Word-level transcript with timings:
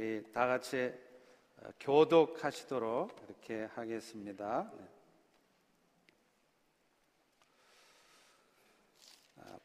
우리 0.00 0.22
다 0.32 0.46
같이 0.46 0.94
교독하시도록 1.78 3.10
이렇게 3.28 3.68
하겠습니다. 3.74 4.72
네. 4.74 4.84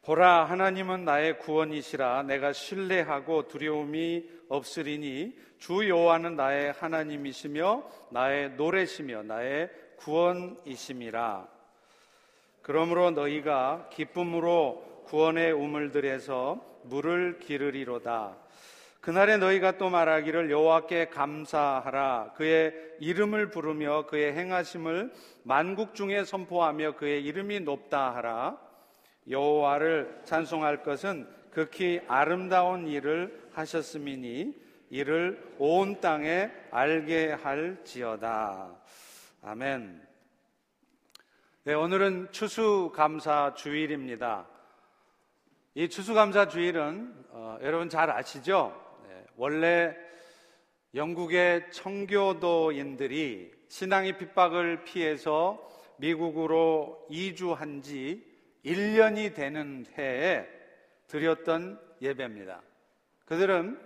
보라 0.02 0.44
하나님은 0.44 1.06
나의 1.06 1.40
구원이시라 1.40 2.24
내가 2.24 2.52
신뢰하고 2.52 3.48
두려움이 3.48 4.29
없으리니 4.50 5.39
주 5.57 5.88
여호와는 5.88 6.36
나의 6.36 6.73
하나님이시며 6.73 7.89
나의 8.09 8.55
노래시며 8.55 9.23
나의 9.23 9.71
구원이심이라 9.95 11.47
그러므로 12.61 13.11
너희가 13.11 13.88
기쁨으로 13.93 15.04
구원의 15.05 15.54
우물들에서 15.54 16.81
물을 16.83 17.39
기르리로다 17.39 18.43
그날에 19.06 19.38
너희가 19.38 19.78
또 19.78 19.92
말하기를 19.92 20.50
여호와께 20.50 21.09
감사하라 21.09 22.32
그의 22.36 22.73
이름을 23.00 23.52
부르며 23.52 24.08
그의 24.08 24.34
행하심을 24.34 25.13
만국 25.44 25.94
중에 25.94 26.23
선포하며 26.23 26.94
그의 26.94 27.23
이름이 27.23 27.60
높다 27.60 28.16
하라 28.16 28.58
여호와를 29.30 30.22
찬송할 30.26 30.82
것은 30.82 31.30
극히 31.52 32.02
아름다운 32.08 32.88
일을 32.88 33.48
하셨음이니 33.54 34.55
이를 34.90 35.54
온 35.60 36.02
땅에 36.02 36.49
알게 36.72 37.34
할지어다. 37.34 38.76
아멘. 39.44 40.02
네, 41.63 41.74
오늘은 41.76 42.32
추수감사 42.32 43.54
주일입니다. 43.54 44.48
이 45.76 45.90
추수감사 45.90 46.48
주일은 46.48 47.13
어, 47.30 47.60
여러분 47.62 47.88
잘 47.88 48.10
아시죠? 48.10 48.84
네, 49.35 49.41
원래 49.44 49.95
영국의 50.94 51.71
청교도인들이 51.71 53.51
신앙의 53.68 54.18
핍박을 54.18 54.85
피해서 54.85 55.62
미국으로 55.98 57.05
이주한 57.10 57.82
지 57.82 58.26
1년이 58.65 59.35
되는 59.35 59.85
해에 59.98 60.48
드렸던 61.07 61.79
예배입니다. 62.01 62.62
그들은 63.26 63.79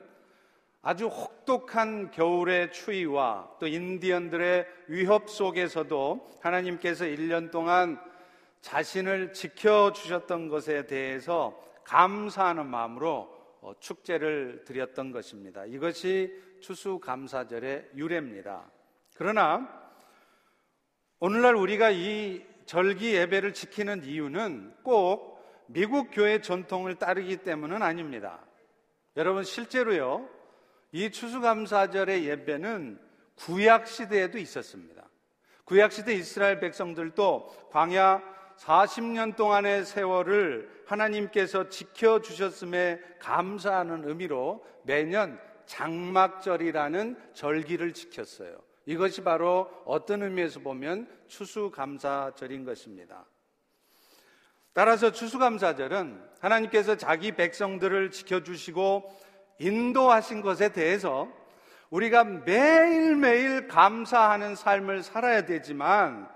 아주 0.82 1.08
혹독한 1.08 2.12
겨울의 2.12 2.72
추위와 2.72 3.58
또 3.60 3.68
인디언들의 3.68 4.66
위협 4.88 5.30
속에서도 5.30 6.40
하나님께서 6.42 7.06
1년 7.06 7.52
동안 7.52 8.00
자신을 8.62 9.34
지켜주셨던 9.34 10.48
것에 10.48 10.86
대해서 10.86 11.60
감사하는 11.84 12.68
마음으로 12.68 13.39
어, 13.39 13.39
축제를 13.80 14.64
드렸던 14.66 15.12
것입니다. 15.12 15.66
이것이 15.66 16.34
추수감사절의 16.62 17.92
유래입니다. 17.96 18.70
그러나 19.16 19.68
오늘날 21.20 21.56
우리가 21.56 21.92
이 21.92 22.46
절기 22.66 23.16
예배를 23.16 23.54
지키는 23.54 24.04
이유는 24.04 24.76
꼭 24.84 25.66
미국 25.68 26.10
교회 26.12 26.42
전통을 26.42 26.96
따르기 26.96 27.38
때문은 27.38 27.82
아닙니다. 27.82 28.40
여러분 29.18 29.44
실제로요. 29.44 30.30
이 30.92 31.12
추수감사절의 31.12 32.26
예배는 32.26 33.00
구약 33.36 33.88
시대에도 33.88 34.38
있었습니다. 34.38 35.04
구약 35.66 35.92
시대 35.92 36.14
이스라엘 36.14 36.60
백성들도 36.60 37.70
광야 37.72 38.24
40년 38.58 39.36
동안의 39.36 39.86
세월을 39.86 40.79
하나님께서 40.90 41.70
지켜 41.70 42.20
주셨음에 42.20 43.00
감사하는 43.20 44.08
의미로 44.08 44.66
매년 44.84 45.40
장막절이라는 45.66 47.16
절기를 47.34 47.94
지켰어요. 47.94 48.58
이것이 48.86 49.24
바로 49.24 49.70
어떤 49.86 50.24
의미에서 50.24 50.62
보면 50.62 51.08
추수감사절인 51.28 52.66
것입니다. 52.66 53.26
따라서 54.74 55.12
추수감사절은 55.12 56.24
하나님께서 56.40 56.96
자기 56.96 57.34
백성들을 57.34 58.10
지켜주시고 58.10 59.16
인도하신 59.60 60.42
것에 60.42 60.70
대해서 60.70 61.28
우리가 61.92 62.24
매일매일 62.24 63.68
감사하는 63.68 64.56
삶을 64.56 65.04
살아야 65.04 65.46
되지만 65.46 66.30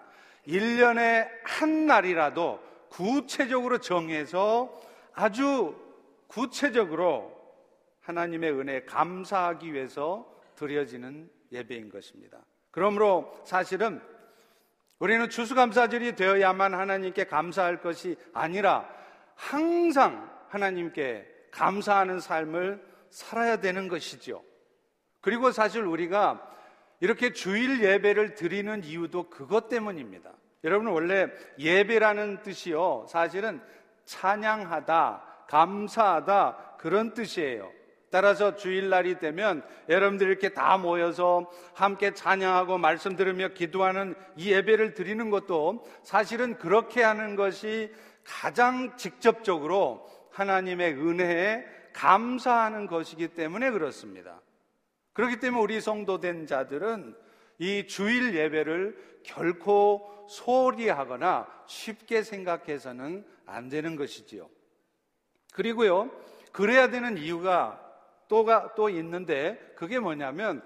1년에 0.48 1.28
한 1.44 1.86
날이라도 1.88 2.60
구체적으로 2.94 3.80
정해서 3.80 4.72
아주 5.14 5.76
구체적으로 6.28 7.34
하나님의 8.02 8.52
은혜에 8.52 8.86
감사하기 8.86 9.74
위해서 9.74 10.32
드려지는 10.56 11.28
예배인 11.52 11.90
것입니다. 11.90 12.38
그러므로 12.70 13.34
사실은 13.46 14.00
우리는 15.00 15.28
추수감사절이 15.28 16.16
되어야만 16.16 16.76
하나님께 16.76 17.26
감사할 17.26 17.82
것이 17.82 18.16
아니라 18.32 18.88
항상 19.36 20.30
하나님께 20.50 21.28
감사하는 21.50 22.20
삶을 22.20 22.84
살아야 23.10 23.58
되는 23.58 23.88
것이죠. 23.88 24.44
그리고 25.20 25.52
사실 25.52 25.84
우리가 25.84 26.48
이렇게 27.00 27.34
주일 27.34 27.84
예배를 27.84 28.36
드리는 28.36 28.84
이유도 28.84 29.30
그것 29.30 29.68
때문입니다. 29.68 30.32
여러분 30.64 30.88
원래 30.88 31.28
예배라는 31.60 32.42
뜻이요. 32.44 33.06
사실은 33.10 33.62
찬양하다, 34.06 35.46
감사하다 35.48 36.76
그런 36.78 37.14
뜻이에요. 37.14 37.72
따라서 38.14 38.56
주일날이 38.56 39.18
되면 39.18 39.64
여러분들 39.90 40.28
이렇게 40.28 40.50
다 40.50 40.78
모여서 40.78 41.50
함께 41.74 42.14
찬양하고 42.14 42.78
말씀 42.78 43.16
들으며 43.16 43.48
기도하는 43.50 44.14
이 44.36 44.52
예배를 44.52 44.94
드리는 44.94 45.32
것도 45.32 45.84
사실은 46.04 46.60
그렇게 46.60 47.02
하는 47.02 47.36
것이 47.36 47.92
가장 48.24 48.96
직접적으로 48.98 50.08
하나님의 50.32 50.94
은혜에 50.94 51.66
감사하는 51.94 52.86
것이기 52.86 53.30
때문에 53.30 53.72
그렇습니다. 53.72 54.42
그렇기 55.14 55.40
때문에 55.40 55.64
우리 55.64 55.82
성도된 55.82 56.46
자들은 56.46 57.16
이 57.58 57.88
주일 57.88 58.36
예배를 58.36 59.22
결코 59.24 60.26
소홀히 60.30 60.90
하거나 60.90 61.48
쉽게 61.68 62.24
생각해서는 62.24 63.26
안 63.46 63.70
되는 63.70 63.96
것이지요. 63.96 64.50
그리고요, 65.54 66.12
그래야 66.52 66.90
되는 66.90 67.18
이유가 67.18 67.80
또가 68.28 68.74
또 68.76 68.90
있는데 68.90 69.60
그게 69.76 70.00
뭐냐면 70.00 70.64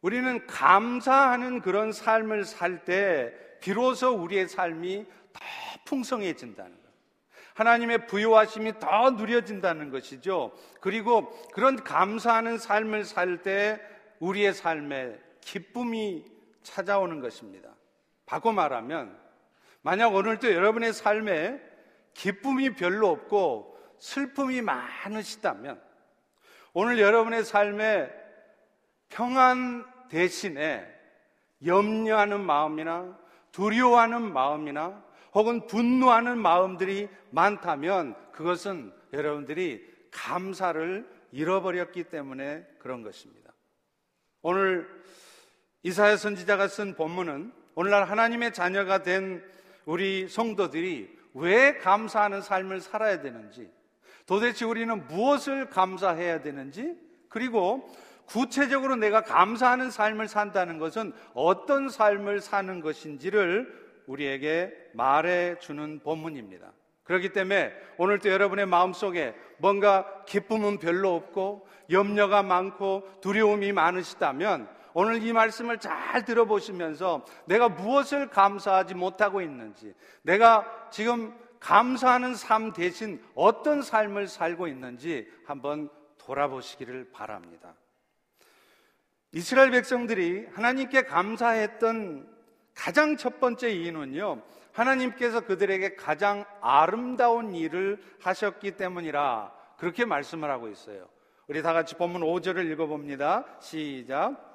우리는 0.00 0.46
감사하는 0.46 1.60
그런 1.60 1.92
삶을 1.92 2.44
살 2.44 2.84
때 2.84 3.32
비로소 3.60 4.10
우리의 4.10 4.48
삶이 4.48 5.06
더 5.32 5.40
풍성해진다는 5.84 6.72
것. 6.72 6.82
하나님의 7.54 8.06
부유하심이 8.06 8.80
더 8.80 9.10
누려진다는 9.10 9.90
것이죠. 9.90 10.52
그리고 10.80 11.30
그런 11.52 11.76
감사하는 11.76 12.58
삶을 12.58 13.04
살 13.04 13.42
때 13.42 13.80
우리의 14.18 14.54
삶에 14.54 15.18
기쁨이 15.42 16.24
찾아오는 16.62 17.20
것입니다. 17.20 17.68
바꿔 18.24 18.52
말하면 18.52 19.18
만약 19.82 20.14
오늘도 20.14 20.52
여러분의 20.52 20.92
삶에 20.92 21.60
기쁨이 22.14 22.74
별로 22.74 23.08
없고 23.08 23.78
슬픔이 23.98 24.62
많으시다면 24.62 25.80
오늘 26.72 26.98
여러분의 26.98 27.44
삶에 27.44 28.10
평안 29.08 29.84
대신에 30.08 30.86
염려하는 31.64 32.40
마음이나 32.40 33.18
두려워하는 33.52 34.32
마음이나 34.32 35.04
혹은 35.34 35.66
분노하는 35.66 36.38
마음들이 36.38 37.08
많다면 37.30 38.16
그것은 38.32 38.92
여러분들이 39.12 39.86
감사를 40.10 41.08
잃어버렸기 41.32 42.04
때문에 42.04 42.66
그런 42.78 43.02
것입니다. 43.02 43.52
오늘 44.42 44.88
이사야 45.84 46.16
선지자가 46.16 46.68
쓴 46.68 46.94
본문은 46.94 47.52
오늘날 47.74 48.04
하나님의 48.04 48.52
자녀가 48.52 49.02
된 49.02 49.42
우리 49.84 50.28
성도들이 50.28 51.18
왜 51.34 51.78
감사하는 51.78 52.40
삶을 52.40 52.80
살아야 52.80 53.20
되는지 53.20 53.68
도대체 54.26 54.64
우리는 54.64 55.06
무엇을 55.08 55.70
감사해야 55.70 56.42
되는지 56.42 56.94
그리고 57.28 57.90
구체적으로 58.26 58.94
내가 58.94 59.22
감사하는 59.22 59.90
삶을 59.90 60.28
산다는 60.28 60.78
것은 60.78 61.12
어떤 61.34 61.88
삶을 61.88 62.40
사는 62.40 62.80
것인지를 62.80 63.82
우리에게 64.06 64.72
말해 64.94 65.58
주는 65.58 65.98
본문입니다. 65.98 66.72
그렇기 67.02 67.30
때문에 67.30 67.72
오늘도 67.96 68.30
여러분의 68.30 68.66
마음속에 68.66 69.34
뭔가 69.58 70.24
기쁨은 70.26 70.78
별로 70.78 71.16
없고 71.16 71.66
염려가 71.90 72.44
많고 72.44 73.08
두려움이 73.20 73.72
많으시다면 73.72 74.68
오늘 74.94 75.22
이 75.22 75.32
말씀을 75.32 75.78
잘 75.78 76.24
들어보시면서 76.24 77.24
내가 77.46 77.68
무엇을 77.68 78.28
감사하지 78.28 78.94
못하고 78.94 79.40
있는지 79.40 79.94
내가 80.22 80.88
지금 80.90 81.34
감사하는 81.60 82.34
삶 82.34 82.72
대신 82.72 83.22
어떤 83.34 83.82
삶을 83.82 84.26
살고 84.26 84.66
있는지 84.66 85.30
한번 85.46 85.88
돌아보시기를 86.18 87.10
바랍니다. 87.12 87.74
이스라엘 89.32 89.70
백성들이 89.70 90.48
하나님께 90.52 91.02
감사했던 91.02 92.28
가장 92.74 93.16
첫 93.16 93.40
번째 93.40 93.70
이유는요, 93.70 94.42
하나님께서 94.72 95.42
그들에게 95.42 95.94
가장 95.96 96.44
아름다운 96.60 97.54
일을 97.54 98.02
하셨기 98.20 98.72
때문이라 98.72 99.52
그렇게 99.78 100.04
말씀을 100.04 100.50
하고 100.50 100.68
있어요. 100.68 101.08
우리 101.48 101.62
다 101.62 101.72
같이 101.72 101.94
본문 101.94 102.22
5절을 102.22 102.70
읽어봅니다. 102.72 103.44
시작. 103.60 104.51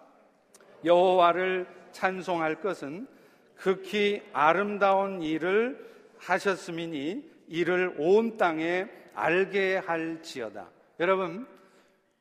여호와를 0.84 1.68
찬송할 1.92 2.62
것은 2.62 3.08
극히 3.56 4.22
아름다운 4.34 5.22
일을 5.22 5.86
하셨음이니 6.20 7.30
이를 7.48 7.96
온 7.98 8.38
땅에 8.38 8.88
알게 9.14 9.78
할지어다. 9.78 10.70
여러분, 11.00 11.48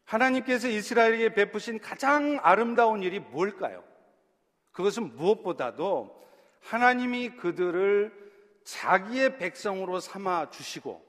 하나님께서 0.04 0.68
이스라엘에게 0.68 1.34
베푸신 1.34 1.80
가장 1.80 2.38
아름다운 2.42 3.02
일이 3.02 3.18
뭘까요? 3.18 3.82
그것은 4.72 5.16
무엇보다도 5.16 6.26
하나님이 6.60 7.30
그들을 7.36 8.12
자기의 8.64 9.38
백성으로 9.38 10.00
삼아 10.00 10.50
주시고 10.50 11.05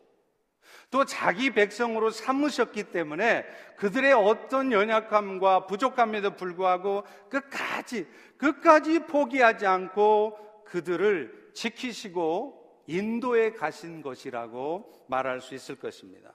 또 0.90 1.04
자기 1.04 1.52
백성으로 1.52 2.12
삼으셨기 2.12 2.86
때문에 2.86 3.46
그들의 3.78 4.14
어떤 4.14 4.72
연약함과 4.72 5.68
부족함에도 5.68 6.36
불구하고 6.36 7.04
끝까지 7.30 8.08
끝까지 8.38 9.00
포기하지 9.00 9.66
않고 9.66 10.64
그들을 10.66 11.52
지키시고 11.54 12.84
인도에 12.88 13.52
가신 13.52 14.02
것이라고 14.02 15.06
말할 15.08 15.42
수 15.42 15.56
있을 15.56 15.76
것입니다. 15.76 16.34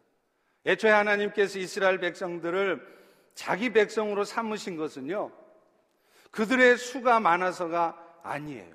애초에 0.66 0.90
하나님께서 0.90 1.58
이스라엘 1.58 1.98
백성들을 1.98 2.86
자기 3.34 3.72
백성으로 3.72 4.24
삼으신 4.24 4.76
것은요. 4.76 5.32
그들의 6.30 6.76
수가 6.76 7.20
많아서가 7.20 7.96
아니에요. 8.22 8.74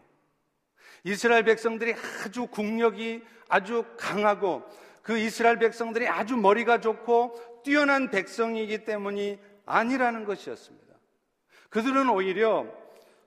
이스라엘 1.03 1.43
백성들이 1.43 1.93
아주 2.25 2.47
국력이 2.47 3.23
아주 3.47 3.85
강하고 3.97 4.63
그 5.07 5.17
이스라엘 5.17 5.57
백성들이 5.57 6.05
아주 6.09 6.35
머리가 6.35 6.81
좋고 6.81 7.61
뛰어난 7.63 8.11
백성이기 8.11 8.83
때문이 8.83 9.39
아니라는 9.65 10.25
것이었습니다. 10.25 10.93
그들은 11.69 12.09
오히려 12.09 12.65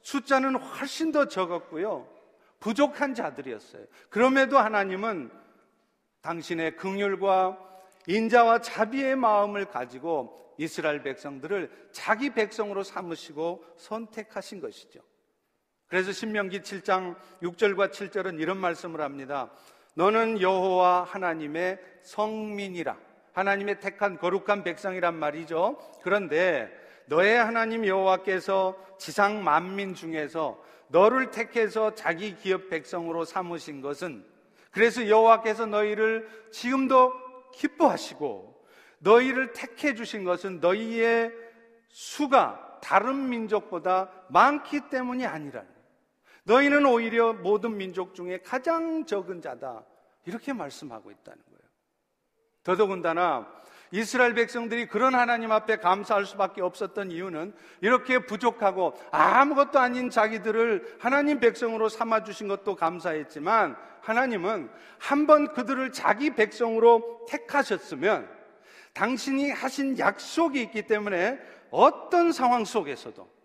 숫자는 0.03 0.57
훨씬 0.57 1.11
더 1.11 1.25
적었고요. 1.25 2.07
부족한 2.59 3.15
자들이었어요. 3.15 3.87
그럼에도 4.11 4.59
하나님은 4.59 5.31
당신의 6.21 6.77
긍휼과 6.77 7.59
인자와 8.07 8.61
자비의 8.61 9.17
마음을 9.17 9.65
가지고 9.65 10.55
이스라엘 10.59 11.03
백성들을 11.03 11.89
자기 11.93 12.35
백성으로 12.35 12.83
삼으시고 12.83 13.65
선택하신 13.79 14.61
것이죠. 14.61 15.01
그래서 15.87 16.13
신명기 16.13 16.61
7장 16.61 17.17
6절과 17.41 17.91
7절은 17.91 18.39
이런 18.39 18.59
말씀을 18.59 19.01
합니다. 19.01 19.51
너는 19.95 20.41
여호와 20.41 21.05
하나님의 21.05 21.79
성민이라. 22.03 22.97
하나님의 23.33 23.81
택한 23.81 24.19
거룩한 24.19 24.65
백성이란 24.65 25.15
말이죠. 25.15 25.79
그런데 26.03 26.71
너의 27.07 27.37
하나님 27.37 27.87
여호와께서 27.87 28.77
지상 28.99 29.43
만민 29.43 29.95
중에서 29.95 30.63
너를 30.89 31.31
택해서 31.31 31.95
자기 31.95 32.37
기업 32.37 32.69
백성으로 32.69 33.25
삼으신 33.25 33.81
것은 33.81 34.25
그래서 34.71 35.09
여호와께서 35.09 35.67
너희를 35.67 36.29
지금도 36.53 37.13
기뻐하시고 37.53 38.65
너희를 38.99 39.53
택해 39.53 39.95
주신 39.95 40.25
것은 40.25 40.61
너희의 40.61 41.33
수가 41.89 42.79
다른 42.83 43.29
민족보다 43.29 44.11
많기 44.29 44.89
때문이 44.91 45.27
아니라 45.27 45.65
너희는 46.51 46.85
오히려 46.85 47.33
모든 47.33 47.77
민족 47.77 48.13
중에 48.13 48.41
가장 48.45 49.07
적은 49.07 49.41
자다. 49.41 49.85
이렇게 50.27 50.53
말씀하고 50.53 51.13
있다는 51.13 51.39
거예요. 51.49 51.61
더더군다나 52.65 53.47
이스라엘 53.93 54.35
백성들이 54.35 54.89
그런 54.89 55.15
하나님 55.15 55.53
앞에 55.53 55.77
감사할 55.77 56.27
수밖에 56.27 56.61
없었던 56.61 57.13
이유는 57.13 57.55
이렇게 57.81 58.19
부족하고 58.27 58.95
아무것도 59.13 59.79
아닌 59.79 60.11
자기들을 60.11 60.97
하나님 60.99 61.39
백성으로 61.39 61.89
삼아 61.89 62.25
주신 62.25 62.49
것도 62.49 62.75
감사했지만 62.75 63.77
하나님은 64.01 64.71
한번 64.99 65.53
그들을 65.53 65.93
자기 65.93 66.35
백성으로 66.35 67.27
택하셨으면 67.29 68.29
당신이 68.93 69.51
하신 69.51 69.99
약속이 69.99 70.61
있기 70.63 70.83
때문에 70.89 71.39
어떤 71.71 72.33
상황 72.33 72.65
속에서도 72.65 73.40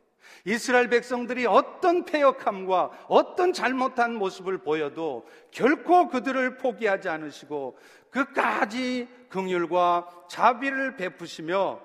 이스라엘 0.45 0.89
백성들이 0.89 1.47
어떤 1.47 2.05
폐역함과 2.05 3.05
어떤 3.07 3.51
잘못한 3.51 4.15
모습을 4.15 4.59
보여도 4.59 5.27
결코 5.49 6.07
그들을 6.07 6.57
포기하지 6.57 7.09
않으시고 7.09 7.77
끝까지 8.11 9.07
긍휼과 9.29 10.27
자비를 10.29 10.95
베푸시며 10.97 11.81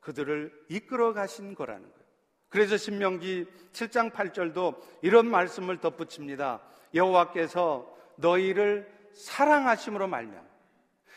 그들을 0.00 0.52
이끌어 0.68 1.14
가신 1.14 1.54
거라는 1.54 1.82
거예요. 1.82 2.06
그래서 2.48 2.76
신명기 2.76 3.46
7장 3.72 4.12
8절도 4.12 4.80
이런 5.02 5.28
말씀을 5.28 5.78
덧붙입니다. 5.78 6.60
여호와께서 6.94 7.92
너희를 8.16 8.90
사랑하심으로 9.14 10.06
말면 10.06 10.46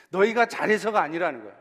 너희가 0.10 0.48
잘해서가 0.48 1.02
아니라는 1.02 1.42
거예요. 1.44 1.56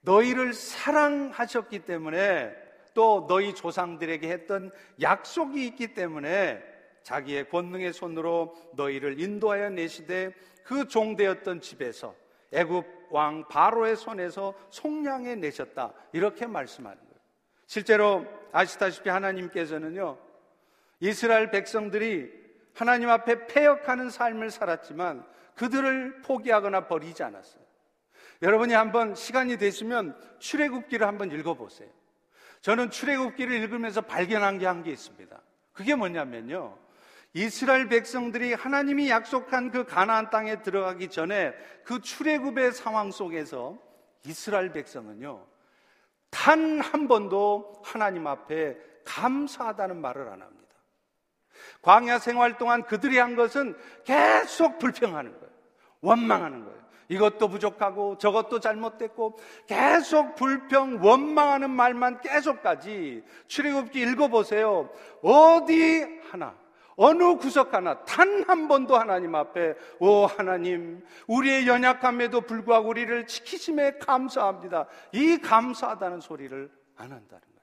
너희를 0.00 0.54
사랑하셨기 0.54 1.80
때문에 1.80 2.61
또 2.94 3.26
너희 3.28 3.54
조상들에게 3.54 4.28
했던 4.28 4.70
약속이 5.00 5.66
있기 5.66 5.94
때문에 5.94 6.62
자기의 7.02 7.48
권능의 7.48 7.92
손으로 7.92 8.54
너희를 8.74 9.20
인도하여 9.20 9.70
내시되 9.70 10.32
그 10.64 10.86
종되었던 10.86 11.60
집에서 11.60 12.14
애굽 12.52 12.86
왕 13.10 13.46
바로의 13.48 13.96
손에서 13.96 14.54
속량해 14.70 15.36
내셨다. 15.36 15.92
이렇게 16.12 16.46
말씀하는 16.46 16.98
거예요. 16.98 17.12
실제로 17.66 18.26
아시다시피 18.52 19.08
하나님께서는요. 19.08 20.18
이스라엘 21.00 21.50
백성들이 21.50 22.30
하나님 22.74 23.10
앞에 23.10 23.46
폐역하는 23.46 24.08
삶을 24.08 24.50
살았지만 24.50 25.26
그들을 25.56 26.22
포기하거나 26.22 26.86
버리지 26.86 27.22
않았어요. 27.22 27.62
여러분이 28.40 28.72
한번 28.74 29.14
시간이 29.14 29.56
되시면 29.56 30.18
출애굽기를 30.38 31.06
한번 31.06 31.30
읽어 31.30 31.54
보세요. 31.54 31.88
저는 32.62 32.90
출애굽기를 32.90 33.52
읽으면서 33.54 34.00
발견한 34.02 34.58
게 34.58 34.66
한 34.66 34.82
게 34.82 34.90
있습니다. 34.90 35.40
그게 35.72 35.94
뭐냐면요. 35.94 36.78
이스라엘 37.34 37.88
백성들이 37.88 38.52
하나님이 38.54 39.08
약속한 39.10 39.70
그 39.70 39.84
가나안 39.84 40.30
땅에 40.30 40.62
들어가기 40.62 41.08
전에 41.08 41.54
그 41.84 42.00
출애굽의 42.00 42.72
상황 42.72 43.10
속에서 43.10 43.78
이스라엘 44.24 44.72
백성은요. 44.72 45.46
단 46.30 46.80
한 46.80 47.08
번도 47.08 47.82
하나님 47.84 48.26
앞에 48.26 48.76
감사하다는 49.04 50.00
말을 50.00 50.28
안 50.28 50.42
합니다. 50.42 50.62
광야 51.82 52.18
생활 52.18 52.58
동안 52.58 52.84
그들이 52.84 53.18
한 53.18 53.34
것은 53.34 53.76
계속 54.04 54.78
불평하는 54.78 55.32
거예요. 55.32 55.52
원망하는 56.00 56.64
거예요. 56.64 56.81
이것도 57.12 57.48
부족하고 57.48 58.16
저것도 58.18 58.60
잘못됐고 58.60 59.38
계속 59.66 60.34
불평 60.34 61.02
원망하는 61.02 61.70
말만 61.70 62.20
계속까지 62.20 63.22
출애굽기 63.46 64.00
읽어보세요. 64.00 64.90
어디 65.22 66.20
하나 66.30 66.56
어느 66.96 67.36
구석 67.36 67.74
하나 67.74 68.04
단 68.04 68.44
한 68.52 68.68
번도 68.68 68.96
하나님 68.96 69.34
앞에 69.34 69.74
오 69.98 70.26
하나님 70.26 71.02
우리의 71.26 71.66
연약함에도 71.66 72.42
불구하고 72.42 72.88
우리를 72.88 73.26
지키심에 73.26 73.98
감사합니다. 73.98 74.86
이 75.12 75.38
감사하다는 75.38 76.20
소리를 76.20 76.70
안 76.96 77.12
한다는 77.12 77.28
거예요. 77.28 77.62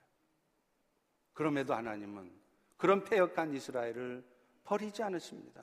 그럼에도 1.33 1.73
하나님은 1.73 2.31
그런 2.77 3.03
폐역한 3.03 3.53
이스라엘을 3.53 4.23
버리지 4.63 5.03
않으십니다. 5.03 5.61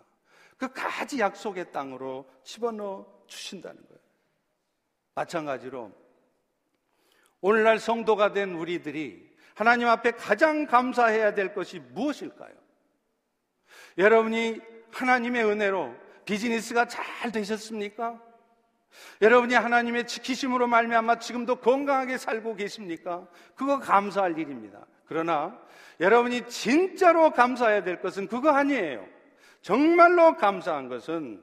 그 0.56 0.72
가지 0.72 1.18
약속의 1.18 1.72
땅으로 1.72 2.28
집어넣어 2.42 3.06
주신다는 3.26 3.76
거예요. 3.86 4.00
마찬가지로 5.14 5.92
오늘날 7.40 7.78
성도가 7.78 8.32
된 8.32 8.54
우리들이 8.54 9.26
하나님 9.54 9.88
앞에 9.88 10.12
가장 10.12 10.66
감사해야 10.66 11.34
될 11.34 11.54
것이 11.54 11.78
무엇일까요? 11.78 12.54
여러분이 13.98 14.60
하나님의 14.92 15.44
은혜로 15.44 15.94
비즈니스가 16.25 16.86
잘 16.88 17.32
되셨습니까? 17.32 18.20
여러분이 19.22 19.54
하나님의 19.54 20.06
지키심으로 20.06 20.66
말미암아 20.66 21.18
지금도 21.18 21.56
건강하게 21.56 22.18
살고 22.18 22.56
계십니까? 22.56 23.26
그거 23.54 23.78
감사할 23.78 24.38
일입니다. 24.38 24.86
그러나 25.06 25.58
여러분이 26.00 26.48
진짜로 26.48 27.30
감사해야 27.30 27.82
될 27.82 28.00
것은 28.00 28.26
그거 28.26 28.50
아니에요. 28.50 29.06
정말로 29.66 30.37
감사한 30.37 30.88
것은 30.88 31.42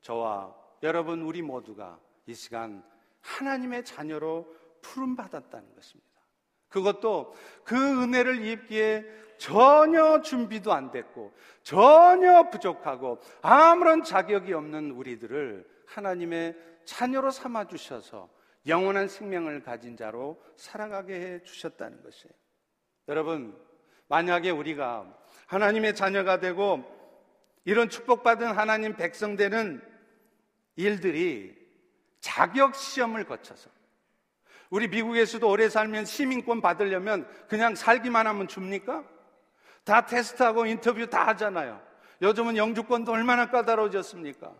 저와 0.00 0.52
여러분 0.82 1.22
우리 1.22 1.42
모두가 1.42 1.96
이 2.26 2.34
시간 2.34 2.82
하나님의 3.20 3.84
자녀로 3.84 4.52
푸름 4.82 5.14
받았다는 5.14 5.72
것입니다. 5.76 6.10
그것도 6.68 7.36
그 7.62 7.76
은혜를 8.02 8.44
입기에 8.44 9.04
전혀 9.38 10.22
준비도 10.22 10.72
안 10.72 10.90
됐고 10.90 11.32
전혀 11.62 12.50
부족하고 12.50 13.20
아무런 13.42 14.02
자격이 14.02 14.52
없는 14.52 14.90
우리들을 14.90 15.64
하나님의 15.86 16.56
자녀로 16.84 17.30
삼아 17.30 17.68
주셔서 17.68 18.28
영원한 18.66 19.06
생명을 19.06 19.62
가진 19.62 19.96
자로 19.96 20.42
살아가게 20.56 21.14
해 21.14 21.42
주셨다는 21.44 22.02
것이에요. 22.02 22.34
여러분, 23.06 23.56
만약에 24.08 24.50
우리가 24.50 25.06
하나님의 25.46 25.94
자녀가 25.94 26.40
되고 26.40 26.95
이런 27.66 27.88
축복받은 27.88 28.52
하나님 28.52 28.94
백성 28.94 29.34
되는 29.34 29.82
일들이 30.76 31.54
자격 32.20 32.76
시험을 32.76 33.24
거쳐서 33.24 33.68
우리 34.70 34.88
미국에서도 34.88 35.46
오래 35.48 35.68
살면 35.68 36.04
시민권 36.04 36.60
받으려면 36.60 37.28
그냥 37.48 37.74
살기만 37.74 38.26
하면 38.28 38.46
줍니까? 38.46 39.04
다 39.84 40.06
테스트하고 40.06 40.66
인터뷰 40.66 41.08
다 41.08 41.26
하잖아요. 41.28 41.80
요즘은 42.22 42.56
영주권도 42.56 43.12
얼마나 43.12 43.50
까다로워졌습니까? 43.50 44.52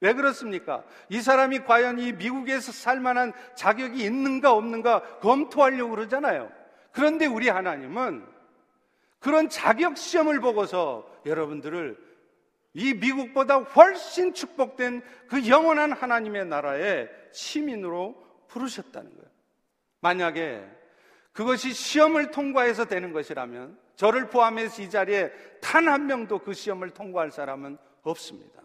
왜 0.00 0.14
그렇습니까? 0.14 0.82
이 1.10 1.20
사람이 1.20 1.60
과연 1.60 1.98
이 1.98 2.12
미국에서 2.12 2.72
살 2.72 3.00
만한 3.00 3.34
자격이 3.54 4.02
있는가 4.02 4.52
없는가 4.52 5.18
검토하려고 5.20 5.90
그러잖아요. 5.90 6.50
그런데 6.92 7.26
우리 7.26 7.50
하나님은 7.50 8.26
그런 9.18 9.48
자격 9.50 9.98
시험을 9.98 10.40
보고서 10.40 11.06
여러분들을 11.26 12.05
이 12.76 12.92
미국보다 12.92 13.56
훨씬 13.56 14.34
축복된 14.34 15.00
그 15.28 15.48
영원한 15.48 15.92
하나님의 15.92 16.44
나라의 16.44 17.08
시민으로 17.32 18.14
부르셨다는 18.48 19.16
거예요. 19.16 19.30
만약에 20.00 20.62
그것이 21.32 21.72
시험을 21.72 22.30
통과해서 22.30 22.84
되는 22.84 23.14
것이라면 23.14 23.78
저를 23.96 24.28
포함해서 24.28 24.82
이 24.82 24.90
자리에 24.90 25.32
단 25.62 25.88
한 25.88 26.06
명도 26.06 26.40
그 26.40 26.52
시험을 26.52 26.90
통과할 26.90 27.30
사람은 27.30 27.78
없습니다. 28.02 28.62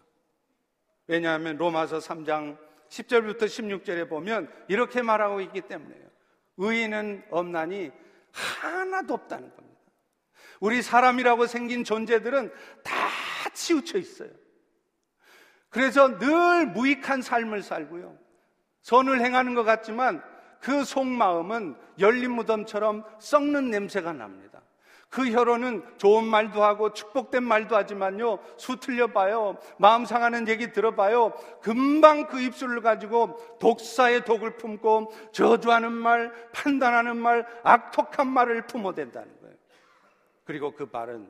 왜냐하면 1.06 1.56
로마서 1.56 1.98
3장 1.98 2.58
10절부터 2.90 3.44
16절에 3.44 4.10
보면 4.10 4.52
이렇게 4.68 5.00
말하고 5.00 5.40
있기 5.40 5.62
때문에요. 5.62 6.02
의인은 6.58 7.24
없나니 7.30 7.90
하나도 8.30 9.14
없다는 9.14 9.56
겁니다. 9.56 9.80
우리 10.60 10.82
사람이라고 10.82 11.46
생긴 11.46 11.82
존재들은 11.82 12.52
다 12.84 12.92
치우쳐 13.54 13.98
있어요. 13.98 14.30
그래서 15.68 16.18
늘 16.18 16.66
무익한 16.66 17.22
삶을 17.22 17.62
살고요. 17.62 18.16
선을 18.82 19.20
행하는 19.20 19.54
것 19.54 19.62
같지만 19.64 20.22
그 20.60 20.84
속마음은 20.84 21.76
열린 21.98 22.32
무덤처럼 22.32 23.04
썩는 23.18 23.70
냄새가 23.70 24.12
납니다. 24.12 24.60
그 25.12 25.30
혀로는 25.30 25.84
좋은 25.98 26.24
말도 26.24 26.64
하고 26.64 26.94
축복된 26.94 27.42
말도 27.42 27.76
하지만요, 27.76 28.38
수 28.56 28.80
틀려 28.80 29.08
봐요. 29.08 29.58
마음 29.76 30.06
상하는 30.06 30.48
얘기 30.48 30.72
들어봐요. 30.72 31.34
금방 31.60 32.28
그 32.28 32.40
입술을 32.40 32.80
가지고 32.80 33.36
독사의 33.58 34.24
독을 34.24 34.56
품고 34.56 35.12
저주하는 35.32 35.92
말, 35.92 36.32
판단하는 36.52 37.18
말, 37.18 37.46
악독한 37.62 38.26
말을 38.26 38.66
품어댄다는 38.66 39.40
거예요. 39.42 39.56
그리고 40.44 40.74
그 40.74 40.88
말은 40.90 41.28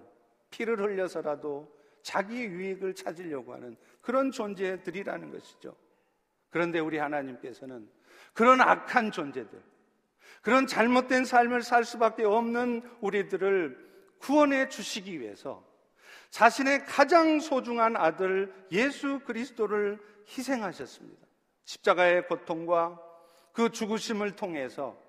피를 0.50 0.78
흘려서라도 0.78 1.68
자기 2.02 2.44
유익을 2.44 2.94
찾으려고 2.94 3.54
하는 3.54 3.76
그런 4.00 4.30
존재들이라는 4.30 5.30
것이죠. 5.30 5.76
그런데 6.50 6.78
우리 6.78 6.98
하나님께서는 6.98 7.88
그런 8.34 8.60
악한 8.60 9.10
존재들, 9.10 9.62
그런 10.42 10.66
잘못된 10.66 11.24
삶을 11.24 11.62
살 11.62 11.84
수밖에 11.84 12.24
없는 12.24 12.82
우리들을 13.00 13.92
구원해 14.18 14.68
주시기 14.68 15.20
위해서 15.20 15.64
자신의 16.30 16.84
가장 16.86 17.40
소중한 17.40 17.96
아들 17.96 18.52
예수 18.72 19.20
그리스도를 19.20 19.98
희생하셨습니다. 20.26 21.26
십자가의 21.64 22.26
고통과 22.26 23.00
그 23.52 23.70
죽으심을 23.70 24.34
통해서 24.34 25.00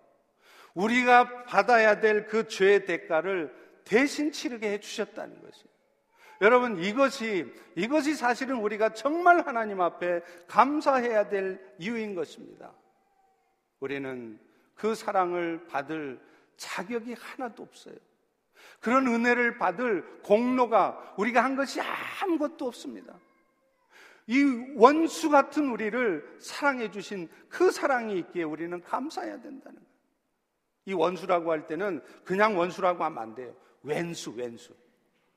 우리가 0.74 1.46
받아야 1.46 2.00
될 2.00 2.28
그 2.28 2.48
죄의 2.48 2.86
대가를 2.86 3.54
대신 3.84 4.32
치르게 4.32 4.72
해 4.72 4.80
주셨다는 4.80 5.42
것이에요. 5.42 5.73
여러분, 6.44 6.78
이것이, 6.78 7.50
이것이 7.76 8.16
사실은 8.16 8.58
우리가 8.58 8.90
정말 8.90 9.48
하나님 9.48 9.80
앞에 9.80 10.22
감사해야 10.48 11.30
될 11.30 11.60
이유인 11.80 12.16
것입니다. 12.16 12.74
우리는 13.80 14.38
그 14.76 14.94
사랑을 14.94 15.66
받을 15.68 16.20
자격이 16.58 17.14
하나도 17.14 17.64
없어요. 17.64 17.96
그런 18.82 19.08
은혜를 19.08 19.58
받을 19.58 20.20
공로가 20.22 21.16
우리가 21.18 21.42
한 21.42 21.56
것이 21.56 21.80
아무것도 21.80 22.68
없습니다. 22.68 23.18
이 24.28 24.44
원수 24.76 25.30
같은 25.30 25.70
우리를 25.70 26.38
사랑해 26.42 26.92
주신 26.92 27.30
그 27.48 27.72
사랑이 27.72 28.20
있기에 28.20 28.44
우리는 28.44 28.82
감사해야 28.82 29.40
된다는 29.40 29.80
거예요. 29.80 29.94
이 30.88 30.94
원수라고 30.94 31.52
할 31.52 31.68
때는 31.68 32.04
그냥 32.26 32.58
원수라고 32.58 33.02
하면 33.06 33.18
안 33.18 33.34
돼요. 33.34 33.56
왼수, 33.82 34.32
왼수. 34.32 34.76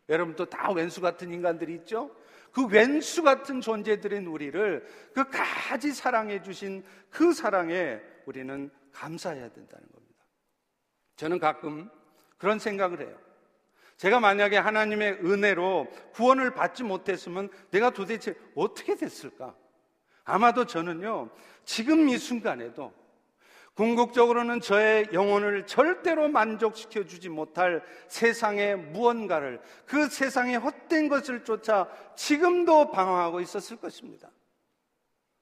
여러분도 0.08 0.46
다 0.46 0.70
왼수 0.72 1.00
같은 1.00 1.32
인간들이 1.32 1.74
있죠? 1.76 2.14
그 2.52 2.66
왼수 2.66 3.22
같은 3.22 3.60
존재들인 3.60 4.26
우리를 4.26 4.86
그까지 5.14 5.92
사랑해 5.92 6.40
주신 6.42 6.84
그 7.10 7.32
사랑에 7.32 8.00
우리는 8.24 8.70
감사해야 8.92 9.50
된다는 9.50 9.86
겁니다. 9.92 10.24
저는 11.16 11.38
가끔 11.38 11.90
그런 12.38 12.58
생각을 12.58 13.00
해요. 13.00 13.18
제가 13.96 14.20
만약에 14.20 14.56
하나님의 14.58 15.24
은혜로 15.24 15.88
구원을 16.12 16.52
받지 16.52 16.82
못했으면 16.82 17.50
내가 17.70 17.90
도대체 17.90 18.34
어떻게 18.54 18.94
됐을까? 18.94 19.54
아마도 20.24 20.66
저는요, 20.66 21.30
지금 21.64 22.08
이 22.08 22.18
순간에도 22.18 22.92
궁극적으로는 23.76 24.60
저의 24.60 25.06
영혼을 25.12 25.66
절대로 25.66 26.28
만족시켜 26.28 27.04
주지 27.04 27.28
못할 27.28 27.82
세상의 28.08 28.76
무언가를 28.76 29.60
그 29.84 30.08
세상의 30.08 30.56
헛된 30.56 31.08
것을 31.08 31.44
쫓아 31.44 31.86
지금도 32.16 32.90
방황하고 32.90 33.40
있었을 33.40 33.76
것입니다. 33.76 34.30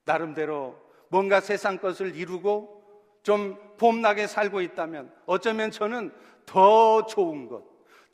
나름대로 0.05 0.77
뭔가 1.09 1.41
세상 1.41 1.79
것을 1.79 2.17
이루고 2.17 2.83
좀 3.23 3.57
봄나게 3.79 4.27
살고 4.27 4.61
있다면 4.63 5.15
어쩌면 5.27 5.71
저는 5.71 6.13
더 6.45 7.07
좋은 7.07 7.49
것, 7.49 7.65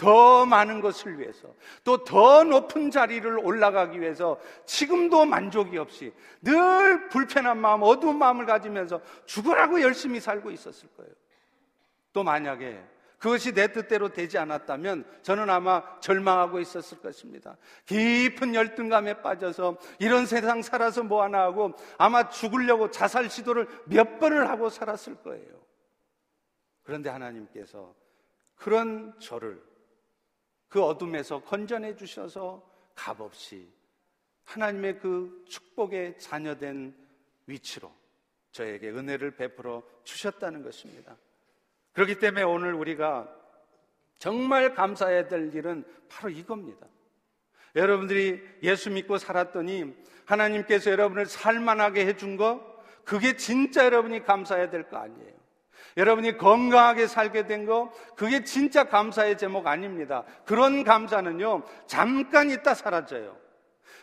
더 0.00 0.46
많은 0.46 0.80
것을 0.80 1.18
위해서 1.18 1.54
또 1.84 2.04
더 2.04 2.42
높은 2.42 2.90
자리를 2.90 3.38
올라가기 3.38 4.00
위해서 4.00 4.40
지금도 4.64 5.26
만족이 5.26 5.76
없이 5.76 6.12
늘 6.40 7.08
불편한 7.10 7.58
마음, 7.58 7.82
어두운 7.82 8.16
마음을 8.18 8.46
가지면서 8.46 9.00
죽으라고 9.26 9.82
열심히 9.82 10.18
살고 10.18 10.50
있었을 10.50 10.88
거예요. 10.96 11.12
또 12.14 12.24
만약에 12.24 12.82
그것이 13.18 13.52
내 13.52 13.70
뜻대로 13.70 14.08
되지 14.08 14.38
않았다면 14.38 15.04
저는 15.20 15.50
아마 15.50 15.82
절망하고 16.00 16.58
있었을 16.58 16.98
것입니다. 17.00 17.58
깊은 17.84 18.54
열등감에 18.54 19.20
빠져서 19.20 19.76
이런 19.98 20.24
세상 20.24 20.62
살아서 20.62 21.02
뭐 21.02 21.22
하나 21.22 21.42
하고 21.42 21.74
아마 21.98 22.30
죽으려고 22.30 22.90
자살 22.90 23.28
시도를 23.28 23.68
몇 23.84 24.18
번을 24.18 24.48
하고 24.48 24.70
살았을 24.70 25.16
거예요. 25.16 25.60
그런데 26.82 27.10
하나님께서 27.10 27.94
그런 28.56 29.14
저를 29.18 29.69
그 30.70 30.82
어둠에서 30.82 31.42
건져내 31.42 31.96
주셔서 31.96 32.66
값없이 32.94 33.68
하나님의 34.44 35.00
그 35.00 35.44
축복의 35.48 36.18
자녀된 36.18 36.96
위치로 37.46 37.92
저에게 38.52 38.88
은혜를 38.90 39.32
베풀어 39.36 39.82
주셨다는 40.04 40.62
것입니다. 40.62 41.16
그렇기 41.92 42.18
때문에 42.18 42.44
오늘 42.44 42.72
우리가 42.74 43.28
정말 44.18 44.74
감사해야 44.74 45.28
될 45.28 45.54
일은 45.54 45.84
바로 46.08 46.30
이겁니다. 46.30 46.86
여러분들이 47.74 48.40
예수 48.62 48.90
믿고 48.90 49.18
살았더니 49.18 49.94
하나님께서 50.24 50.90
여러분을 50.90 51.26
살만하게 51.26 52.06
해준 52.06 52.36
거, 52.36 52.64
그게 53.04 53.36
진짜 53.36 53.84
여러분이 53.84 54.24
감사해야 54.24 54.70
될 54.70 54.88
거 54.88 54.98
아니에요. 54.98 55.39
여러분이 55.96 56.38
건강하게 56.38 57.06
살게 57.06 57.46
된 57.46 57.66
거, 57.66 57.92
그게 58.16 58.44
진짜 58.44 58.84
감사의 58.84 59.38
제목 59.38 59.66
아닙니다. 59.66 60.24
그런 60.44 60.84
감사는요, 60.84 61.62
잠깐 61.86 62.50
있다 62.50 62.74
사라져요. 62.74 63.36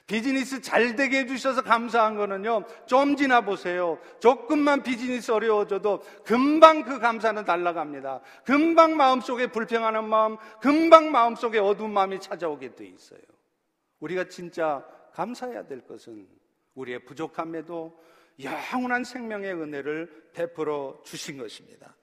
비즈니스 0.08 0.62
잘 0.62 0.96
되게 0.96 1.20
해주셔서 1.20 1.64
감사한 1.64 2.16
거는요, 2.16 2.64
좀 2.86 3.18
지나 3.18 3.42
보세요. 3.42 4.00
조금만 4.20 4.82
비즈니스 4.82 5.32
어려워져도 5.32 6.02
금방 6.24 6.84
그 6.84 7.00
감사는 7.00 7.44
날라갑니다. 7.44 8.22
금방 8.46 8.96
마음속에 8.96 9.48
불평하는 9.48 10.06
마음, 10.06 10.38
금방 10.62 11.12
마음속에 11.12 11.60
어두운 11.60 11.92
마음이 11.92 12.22
찾아오게 12.22 12.76
돼 12.76 12.86
있어요. 12.86 13.20
우리가 14.00 14.30
진짜 14.30 14.86
감사해야 15.14 15.68
될 15.68 15.82
것은 15.82 16.26
우리의 16.76 17.00
부족함에도 17.04 18.00
영원한 18.42 19.04
생명의 19.04 19.54
은혜를 19.54 20.30
베풀어 20.34 21.02
주신 21.04 21.38
것입니다. 21.38 21.96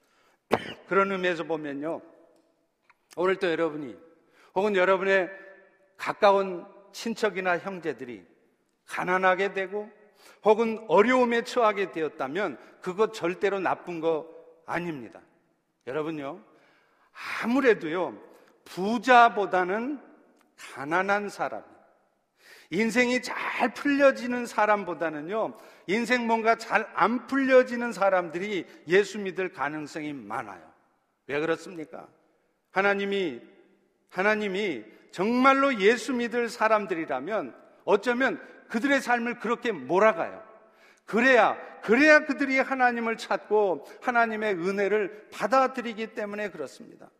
그런 0.88 1.12
의미에서 1.12 1.44
보면요. 1.44 2.00
오늘 3.16 3.36
또 3.36 3.48
여러분이 3.48 3.96
혹은 4.54 4.76
여러분의 4.76 5.30
가까운 5.96 6.66
친척이나 6.92 7.58
형제들이 7.58 8.26
가난하게 8.86 9.52
되고 9.52 9.90
혹은 10.44 10.84
어려움에 10.88 11.42
처하게 11.42 11.92
되었다면 11.92 12.58
그것 12.80 13.14
절대로 13.14 13.60
나쁜 13.60 14.00
거 14.00 14.28
아닙니다. 14.66 15.20
여러분요. 15.86 16.40
아무래도요. 17.42 18.18
부자보다는 18.64 20.00
가난한 20.56 21.28
사람, 21.28 21.62
인생이 22.70 23.22
잘 23.22 23.74
풀려지는 23.74 24.46
사람보다는요, 24.46 25.56
인생 25.86 26.26
뭔가 26.26 26.56
잘 26.56 26.88
안 26.94 27.26
풀려지는 27.26 27.92
사람들이 27.92 28.66
예수 28.88 29.18
믿을 29.18 29.52
가능성이 29.52 30.12
많아요. 30.12 30.62
왜 31.26 31.40
그렇습니까? 31.40 32.08
하나님이, 32.70 33.40
하나님이 34.10 34.84
정말로 35.10 35.78
예수 35.80 36.12
믿을 36.12 36.48
사람들이라면 36.48 37.54
어쩌면 37.84 38.40
그들의 38.68 39.00
삶을 39.00 39.38
그렇게 39.38 39.72
몰아가요. 39.72 40.42
그래야, 41.04 41.56
그래야 41.82 42.24
그들이 42.24 42.58
하나님을 42.58 43.16
찾고 43.16 43.86
하나님의 44.00 44.54
은혜를 44.54 45.28
받아들이기 45.32 46.14
때문에 46.14 46.50
그렇습니다. 46.50 47.10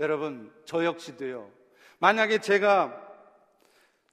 여러분, 0.00 0.52
저 0.64 0.84
역시도요. 0.84 1.50
만약에 1.98 2.38
제가 2.38 3.07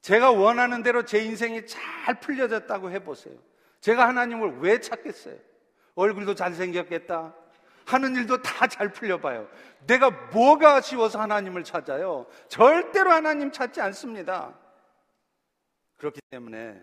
제가 0.06 0.30
원하는 0.30 0.84
대로 0.84 1.04
제 1.04 1.18
인생이 1.18 1.66
잘 1.66 2.20
풀려졌다고 2.20 2.92
해보세요. 2.92 3.34
제가 3.80 4.06
하나님을 4.06 4.58
왜 4.60 4.80
찾겠어요? 4.80 5.34
얼굴도 5.96 6.36
잘생겼겠다. 6.36 7.34
하는 7.86 8.14
일도 8.14 8.40
다 8.40 8.68
잘 8.68 8.92
풀려봐요. 8.92 9.48
내가 9.88 10.10
뭐가 10.32 10.76
아쉬워서 10.76 11.20
하나님을 11.20 11.64
찾아요? 11.64 12.26
절대로 12.46 13.10
하나님 13.10 13.50
찾지 13.50 13.80
않습니다. 13.80 14.56
그렇기 15.96 16.20
때문에 16.30 16.80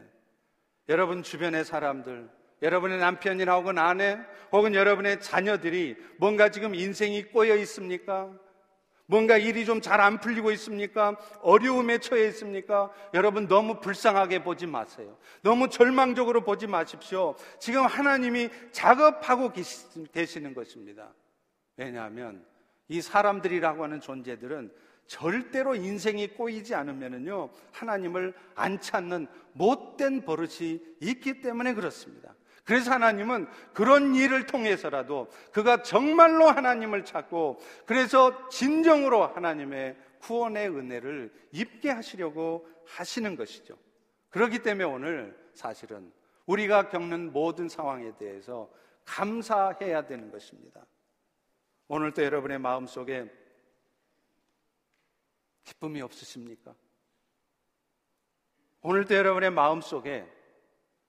여러분 0.89 1.23
주변의 1.23 1.63
사람들, 1.63 2.29
여러분의 2.61 2.99
남편이나 2.99 3.55
혹은 3.55 3.77
아내, 3.77 4.19
혹은 4.51 4.75
여러분의 4.75 5.21
자녀들이 5.21 5.95
뭔가 6.17 6.49
지금 6.49 6.75
인생이 6.75 7.23
꼬여 7.31 7.55
있습니까? 7.55 8.37
뭔가 9.05 9.37
일이 9.37 9.65
좀 9.65 9.81
잘 9.81 9.99
안 10.01 10.19
풀리고 10.19 10.51
있습니까? 10.51 11.17
어려움에 11.41 11.97
처해 11.99 12.27
있습니까? 12.29 12.91
여러분 13.13 13.47
너무 13.47 13.79
불쌍하게 13.79 14.43
보지 14.43 14.65
마세요. 14.67 15.17
너무 15.41 15.69
절망적으로 15.69 16.43
보지 16.43 16.67
마십시오. 16.67 17.35
지금 17.59 17.85
하나님이 17.85 18.49
작업하고 18.71 19.51
계시는 20.13 20.53
것입니다. 20.53 21.13
왜냐하면 21.75 22.45
이 22.87 23.01
사람들이라고 23.01 23.83
하는 23.83 23.99
존재들은 23.99 24.71
절대로 25.07 25.75
인생이 25.75 26.27
꼬이지 26.29 26.75
않으면요 26.75 27.49
하나님을 27.73 28.33
안 28.55 28.79
찾는 28.79 29.27
못된 29.51 30.23
버릇이 30.23 30.81
있기 31.01 31.41
때문에 31.41 31.73
그렇습니다. 31.73 32.33
그래서 32.63 32.91
하나님은 32.91 33.47
그런 33.73 34.15
일을 34.15 34.45
통해서라도 34.45 35.29
그가 35.51 35.81
정말로 35.81 36.47
하나님을 36.47 37.03
찾고 37.03 37.59
그래서 37.85 38.47
진정으로 38.49 39.27
하나님의 39.27 39.97
구원의 40.19 40.69
은혜를 40.69 41.33
입게 41.51 41.89
하시려고 41.89 42.67
하시는 42.85 43.35
것이죠. 43.35 43.77
그렇기 44.29 44.59
때문에 44.59 44.85
오늘 44.85 45.37
사실은 45.53 46.11
우리가 46.45 46.89
겪는 46.89 47.33
모든 47.33 47.67
상황에 47.67 48.15
대해서 48.17 48.71
감사해야 49.05 50.05
되는 50.05 50.31
것입니다. 50.31 50.85
오늘도 51.89 52.23
여러분의 52.23 52.59
마음 52.59 52.87
속에 52.87 53.29
기쁨이 55.65 56.01
없으십니까? 56.01 56.73
오늘도 58.81 59.15
여러분의 59.15 59.51
마음 59.51 59.81
속에 59.81 60.25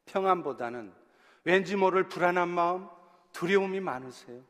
평안보다는 0.06 1.03
왠지 1.44 1.76
모를 1.76 2.08
불안한 2.08 2.48
마음, 2.48 2.88
두려움이 3.32 3.80
많으세요. 3.80 4.40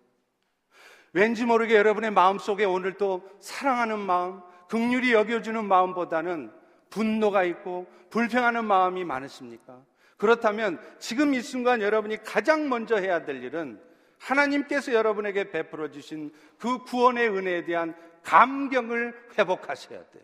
왠지 1.12 1.44
모르게 1.44 1.76
여러분의 1.76 2.11
마음 2.11 2.38
속에 2.38 2.64
오늘 2.64 2.94
또 2.94 3.28
사랑하는 3.40 3.98
마음, 3.98 4.40
극률이 4.68 5.12
여겨주는 5.12 5.64
마음보다는 5.64 6.50
분노가 6.90 7.44
있고 7.44 7.87
불평하는 8.11 8.64
마음이 8.64 9.04
많으십니까? 9.04 9.83
그렇다면 10.16 10.80
지금 10.98 11.35
이 11.35 11.40
순간 11.40 11.83
여러분이 11.83 12.22
가장 12.22 12.68
먼저 12.68 12.96
해야 12.96 13.24
될 13.24 13.42
일은 13.42 13.80
하나님께서 14.18 14.92
여러분에게 14.92 15.50
베풀어 15.50 15.90
주신 15.90 16.33
그 16.59 16.78
구원의 16.78 17.28
은혜에 17.28 17.64
대한 17.64 17.94
감격을 18.22 19.30
회복하셔야 19.38 19.98
돼요. 19.98 20.22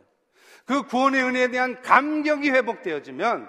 그 0.64 0.83
구원의 0.85 1.22
은혜에 1.22 1.48
대한 1.48 1.83
감격이 1.83 2.50
회복되어지면 2.50 3.48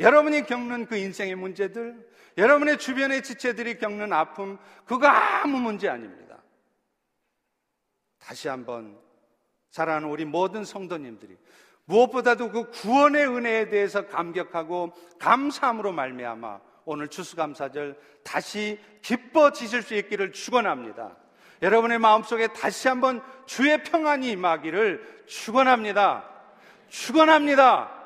여러분이 0.00 0.46
겪는 0.46 0.86
그 0.86 0.96
인생의 0.96 1.36
문제들, 1.36 1.94
여러분의 2.36 2.78
주변의 2.78 3.22
지체들이 3.22 3.78
겪는 3.78 4.12
아픔, 4.12 4.58
그거 4.84 5.06
아무 5.06 5.58
문제 5.58 5.88
아닙니다. 5.88 6.38
다시 8.18 8.48
한번 8.48 8.98
사랑하는 9.70 10.08
우리 10.08 10.24
모든 10.24 10.64
성도님들이 10.64 11.36
무엇보다도 11.84 12.50
그 12.50 12.70
구원의 12.70 13.26
은혜에 13.28 13.68
대해서 13.68 14.06
감격하고 14.06 14.92
감사함으로 15.18 15.92
말미암아 15.92 16.60
오늘 16.86 17.08
추수감사절 17.08 17.98
다시 18.22 18.80
기뻐지실 19.02 19.82
수 19.82 19.94
있기를 19.94 20.32
축원합니다. 20.32 21.16
여러분의 21.62 21.98
마음속에 21.98 22.48
다시 22.48 22.88
한번 22.88 23.22
주의 23.46 23.82
평안이 23.82 24.30
임하기를 24.30 25.24
축원합니다. 25.26 26.28
축원합니다. 26.88 28.03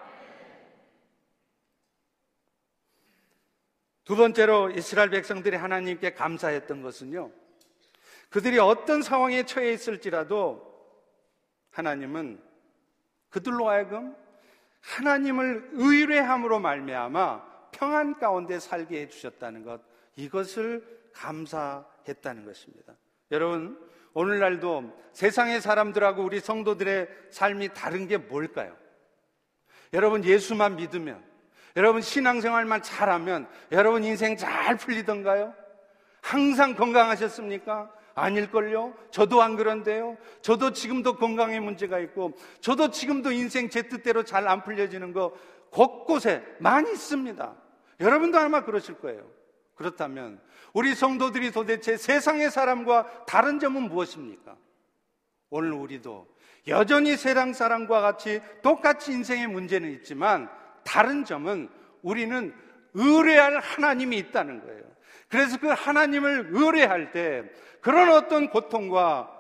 두 4.09 4.17
번째로 4.17 4.71
이스라엘 4.71 5.11
백성들이 5.11 5.57
하나님께 5.57 6.15
감사했던 6.15 6.81
것은요. 6.81 7.31
그들이 8.31 8.59
어떤 8.59 9.03
상황에 9.03 9.43
처해 9.43 9.75
있을지라도 9.75 10.67
하나님은 11.73 12.41
그들로 13.29 13.69
하여금 13.69 14.17
하나님을 14.81 15.73
의뢰함으로 15.73 16.59
말미암아 16.59 17.69
평안 17.73 18.19
가운데 18.19 18.59
살게 18.59 19.03
해 19.03 19.09
주셨다는 19.09 19.63
것 19.63 19.83
이것을 20.17 20.83
감사했다는 21.13 22.47
것입니다. 22.47 22.95
여러분 23.31 23.79
오늘날도 24.15 24.99
세상의 25.13 25.61
사람들하고 25.61 26.25
우리 26.25 26.41
성도들의 26.41 27.09
삶이 27.29 27.75
다른 27.75 28.09
게 28.09 28.17
뭘까요? 28.17 28.75
여러분 29.93 30.25
예수만 30.25 30.77
믿으면 30.77 31.23
여러분 31.79 32.03
신앙생활만 32.03 32.83
잘하면 32.83 33.49
여러분 33.71 34.03
인생 34.03 34.37
잘 34.37 34.77
풀리던가요? 34.77 35.55
항상 36.21 36.75
건강하셨습니까? 36.75 37.89
아닐걸요? 38.17 38.95
저도 39.13 39.43
안 39.43 39.55
그런데요? 39.55 40.17
저도 40.43 40.73
지금도 40.73 41.19
건강에 41.19 41.61
문제가 41.61 42.01
있고, 42.01 42.33
저도 42.61 42.91
지금도 42.91 43.31
인생 43.31 43.71
제 43.71 43.83
뜻대로 43.83 44.25
잘 44.25 44.49
안 44.49 44.65
풀려지는 44.65 45.13
거 45.13 45.33
곳곳에 45.71 46.43
많이 46.59 46.91
있습니다. 46.91 47.55
여러분도 48.01 48.39
아마 48.39 48.65
그러실 48.65 48.99
거예요. 48.99 49.31
그렇다면, 49.77 50.41
우리 50.73 50.97
성도들이 50.97 51.53
도대체 51.53 51.97
세상의 51.97 52.51
사람과 52.51 53.25
다른 53.25 53.61
점은 53.61 53.83
무엇입니까? 53.83 54.57
오늘 55.51 55.75
우리도 55.75 56.27
여전히 56.67 57.17
세상 57.17 57.53
사람과 57.53 58.01
같이 58.01 58.43
똑같이 58.63 59.13
인생의 59.13 59.47
문제는 59.47 59.93
있지만, 59.93 60.51
다른 60.89 61.27
점은 61.27 61.69
우리는 62.01 62.55
의뢰할 62.95 63.61
하나님이 63.61 64.17
있다는 64.17 64.65
거예요. 64.65 64.83
그래서 65.29 65.59
그 65.61 65.69
하나님을 65.69 66.49
의뢰할 66.53 67.13
때 67.13 67.45
그런 67.83 68.09
어떤 68.09 68.49
고통과 68.49 69.31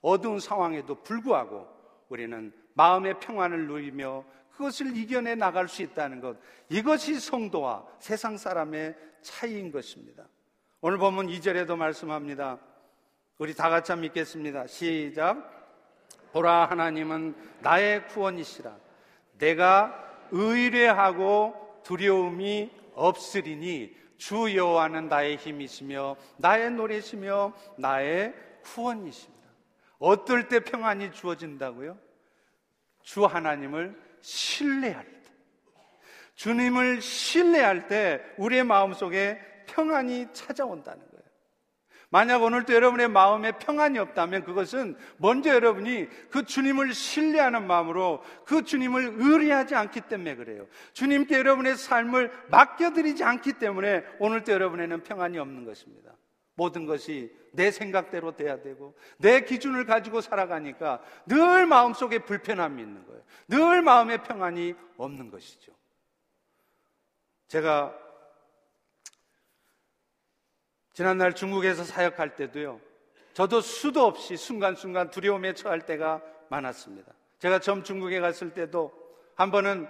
어두운 0.00 0.40
상황에도 0.40 0.94
불구하고 1.02 1.68
우리는 2.08 2.50
마음의 2.72 3.20
평안을 3.20 3.66
누리며 3.66 4.24
그것을 4.52 4.96
이겨내 4.96 5.34
나갈 5.34 5.68
수 5.68 5.82
있다는 5.82 6.20
것. 6.20 6.38
이것이 6.70 7.20
성도와 7.20 7.84
세상 7.98 8.38
사람의 8.38 8.96
차이인 9.20 9.70
것입니다. 9.70 10.24
오늘 10.80 10.96
보면 10.96 11.26
2절에도 11.26 11.76
말씀합니다. 11.76 12.58
우리 13.36 13.54
다 13.54 13.68
같이 13.68 13.94
믿겠습니다. 13.94 14.66
시작. 14.66 15.58
보라 16.32 16.66
하나님은 16.66 17.34
나의 17.60 18.06
구원이시라. 18.08 18.74
내가 19.38 20.09
의뢰하고 20.30 21.82
두려움이 21.84 22.70
없으리니 22.94 23.96
주 24.16 24.54
여호와는 24.54 25.08
나의 25.08 25.36
힘이시며 25.36 26.16
나의 26.36 26.70
노래시며 26.72 27.54
나의 27.78 28.34
후원이십니다. 28.62 29.40
어떨 29.98 30.48
때 30.48 30.60
평안이 30.60 31.12
주어진다고요? 31.12 31.98
주 33.02 33.24
하나님을 33.24 33.98
신뢰할 34.20 35.04
때. 35.04 35.20
주님을 36.34 37.02
신뢰할 37.02 37.86
때 37.88 38.22
우리의 38.38 38.64
마음속에 38.64 39.38
평안이 39.66 40.28
찾아온다는. 40.32 41.09
만약 42.10 42.42
오늘도 42.42 42.74
여러분의 42.74 43.08
마음에 43.08 43.52
평안이 43.52 43.98
없다면 43.98 44.44
그것은 44.44 44.96
먼저 45.16 45.50
여러분이 45.50 46.08
그 46.30 46.44
주님을 46.44 46.92
신뢰하는 46.92 47.68
마음으로 47.68 48.22
그 48.44 48.64
주님을 48.64 49.14
의뢰하지 49.16 49.76
않기 49.76 50.02
때문에 50.02 50.34
그래요. 50.34 50.66
주님께 50.92 51.38
여러분의 51.38 51.76
삶을 51.76 52.32
맡겨드리지 52.50 53.22
않기 53.22 53.54
때문에 53.54 54.04
오늘도 54.18 54.50
여러분에는 54.50 55.04
평안이 55.04 55.38
없는 55.38 55.64
것입니다. 55.64 56.12
모든 56.56 56.84
것이 56.84 57.32
내 57.52 57.70
생각대로 57.70 58.34
돼야 58.34 58.60
되고 58.60 58.94
내 59.18 59.42
기준을 59.42 59.86
가지고 59.86 60.20
살아가니까 60.20 61.00
늘 61.26 61.64
마음속에 61.66 62.18
불편함이 62.18 62.82
있는 62.82 63.06
거예요. 63.06 63.22
늘 63.46 63.82
마음의 63.82 64.24
평안이 64.24 64.74
없는 64.96 65.30
것이죠. 65.30 65.72
제가 67.46 67.96
지난날 71.00 71.32
중국에서 71.32 71.82
사역할 71.82 72.36
때도요. 72.36 72.78
저도 73.32 73.62
수도 73.62 74.04
없이 74.04 74.36
순간순간 74.36 75.08
두려움에 75.08 75.54
처할 75.54 75.86
때가 75.86 76.20
많았습니다. 76.50 77.10
제가 77.38 77.58
처음 77.58 77.82
중국에 77.82 78.20
갔을 78.20 78.52
때도 78.52 78.92
한 79.34 79.50
번은 79.50 79.88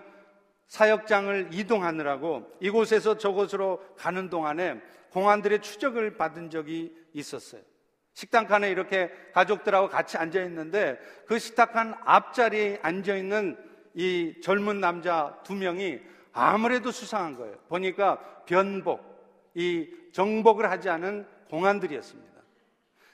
사역장을 0.69 1.49
이동하느라고 1.51 2.47
이곳에서 2.61 3.19
저곳으로 3.19 3.85
가는 3.97 4.31
동안에 4.31 4.81
공안들의 5.11 5.63
추적을 5.63 6.17
받은 6.17 6.49
적이 6.49 6.95
있었어요. 7.13 7.63
식당 8.13 8.47
칸에 8.47 8.71
이렇게 8.71 9.11
가족들하고 9.35 9.89
같이 9.89 10.17
앉아 10.17 10.41
있는데 10.45 10.97
그 11.27 11.41
식탁 11.41 11.73
칸 11.73 11.93
앞자리에 12.05 12.79
앉아 12.83 13.17
있는 13.17 13.59
이 13.95 14.37
젊은 14.45 14.79
남자 14.79 15.37
두 15.43 15.57
명이 15.57 15.99
아무래도 16.33 16.93
수상한 16.93 17.35
거예요. 17.35 17.57
보니까 17.69 18.21
변복, 18.47 19.10
이 19.55 19.89
정복을 20.13 20.71
하지 20.71 20.89
않은 20.89 21.27
공안들이었습니다. 21.49 22.31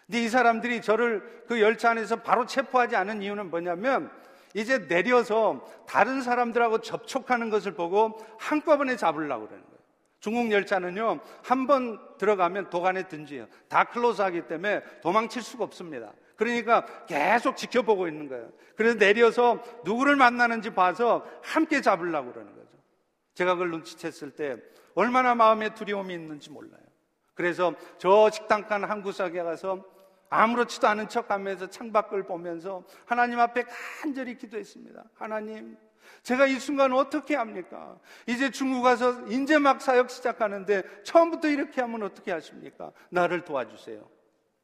근데 0.06 0.22
이 0.22 0.28
사람들이 0.28 0.82
저를 0.82 1.44
그 1.48 1.60
열차 1.60 1.90
안에서 1.90 2.16
바로 2.16 2.46
체포하지 2.46 2.96
않은 2.96 3.22
이유는 3.22 3.50
뭐냐면 3.50 4.10
이제 4.54 4.86
내려서 4.86 5.66
다른 5.86 6.22
사람들하고 6.22 6.80
접촉하는 6.80 7.50
것을 7.50 7.74
보고 7.74 8.18
한꺼번에 8.38 8.96
잡으려고 8.96 9.46
그러는 9.46 9.64
거예요. 9.64 9.76
중국 10.20 10.50
열차는요, 10.50 11.20
한 11.42 11.66
번 11.66 11.98
들어가면 12.18 12.70
도관에 12.70 13.06
든지요. 13.08 13.46
다 13.68 13.84
클로즈 13.84 14.22
하기 14.22 14.46
때문에 14.46 14.82
도망칠 15.02 15.42
수가 15.42 15.64
없습니다. 15.64 16.12
그러니까 16.36 16.86
계속 17.06 17.56
지켜보고 17.56 18.08
있는 18.08 18.28
거예요. 18.28 18.50
그래서 18.76 18.98
내려서 18.98 19.62
누구를 19.84 20.16
만나는지 20.16 20.70
봐서 20.70 21.24
함께 21.42 21.80
잡으려고 21.80 22.32
그러는 22.32 22.54
거죠. 22.54 22.68
제가 23.34 23.54
그걸 23.54 23.70
눈치챘을 23.72 24.36
때 24.36 24.56
얼마나 24.96 25.34
마음에 25.34 25.72
두려움이 25.72 26.12
있는지 26.12 26.50
몰라요. 26.50 26.82
그래서 27.34 27.74
저 27.98 28.30
식당간 28.30 28.82
한 28.84 29.02
구석에 29.02 29.42
가서 29.42 29.84
아무렇지도 30.28 30.88
않은 30.88 31.08
척 31.08 31.30
하면서 31.30 31.68
창밖을 31.68 32.24
보면서 32.24 32.82
하나님 33.04 33.38
앞에 33.38 33.64
간절히 34.00 34.36
기도했습니다. 34.36 35.04
하나님, 35.14 35.76
제가 36.22 36.46
이 36.46 36.58
순간 36.58 36.92
어떻게 36.92 37.36
합니까? 37.36 37.98
이제 38.26 38.50
중국 38.50 38.82
가서 38.82 39.26
인제 39.28 39.58
막 39.58 39.80
사역 39.80 40.10
시작하는데 40.10 40.82
처음부터 41.04 41.48
이렇게 41.48 41.80
하면 41.82 42.02
어떻게 42.02 42.32
하십니까? 42.32 42.90
나를 43.10 43.44
도와주세요. 43.44 44.08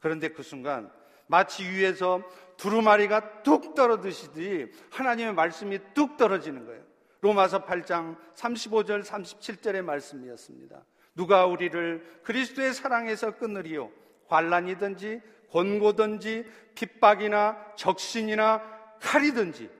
그런데 0.00 0.28
그 0.28 0.42
순간 0.42 0.90
마치 1.26 1.64
위에서 1.64 2.22
두루마리가 2.56 3.42
뚝 3.42 3.74
떨어지듯이 3.74 4.72
하나님의 4.90 5.34
말씀이 5.34 5.78
뚝 5.94 6.16
떨어지는 6.16 6.66
거예요. 6.66 6.91
로마서 7.22 7.64
8장 7.64 8.16
35절 8.34 9.04
37절의 9.04 9.82
말씀이었습니다. 9.82 10.84
누가 11.14 11.46
우리를 11.46 12.20
그리스도의 12.24 12.74
사랑에서 12.74 13.36
끊으리요? 13.36 13.90
환란이든지 14.26 15.20
권고든지 15.50 16.44
핍박이나 16.74 17.74
적신이나 17.76 18.62
칼이든지 19.00 19.70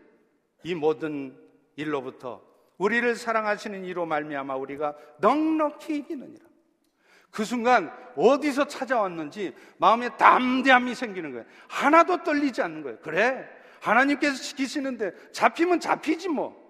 이 0.65 0.75
모든 0.75 1.37
일로부터 1.77 2.43
우리를 2.79 3.15
사랑하시는 3.17 3.85
이로 3.85 4.07
말미암아 4.07 4.55
우리가 4.57 4.95
넉넉히 5.19 5.97
이기느니라. 5.97 6.45
그 7.31 7.45
순간 7.45 7.93
어디서 8.15 8.67
찾아왔는지 8.67 9.55
마음에 9.79 10.11
담대함이 10.17 10.95
생기는 10.95 11.33
거예요. 11.33 11.47
하나도 11.69 12.23
떨리지 12.23 12.63
않는 12.63 12.83
거예요. 12.83 12.99
그래. 13.01 13.49
하나님께서 13.81 14.37
지키시는데 14.41 15.33
잡히면 15.33 15.81
잡히지 15.81 16.29
뭐. 16.29 16.62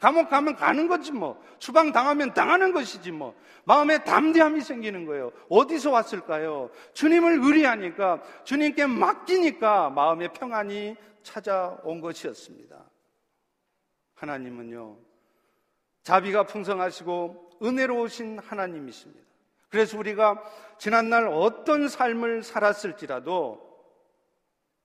감옥 0.00 0.30
가면 0.30 0.56
가는 0.56 0.88
거지 0.88 1.12
뭐. 1.12 1.40
추방 1.58 1.92
당하면 1.92 2.32
당하는 2.32 2.72
것이지 2.72 3.12
뭐. 3.12 3.34
마음에 3.64 4.02
담대함이 4.02 4.62
생기는 4.62 5.04
거예요. 5.04 5.30
어디서 5.50 5.90
왔을까요? 5.90 6.70
주님을 6.94 7.40
의리하니까 7.42 8.22
주님께 8.44 8.86
맡기니까 8.86 9.90
마음의 9.90 10.32
평안이 10.32 10.96
찾아온 11.22 12.00
것이었습니다. 12.00 12.82
하나님은요, 14.14 14.96
자비가 16.02 16.44
풍성하시고 16.44 17.58
은혜로우신 17.62 18.38
하나님이십니다. 18.38 19.20
그래서 19.68 19.98
우리가 19.98 20.42
지난날 20.78 21.28
어떤 21.28 21.88
삶을 21.88 22.42
살았을지라도 22.42 23.70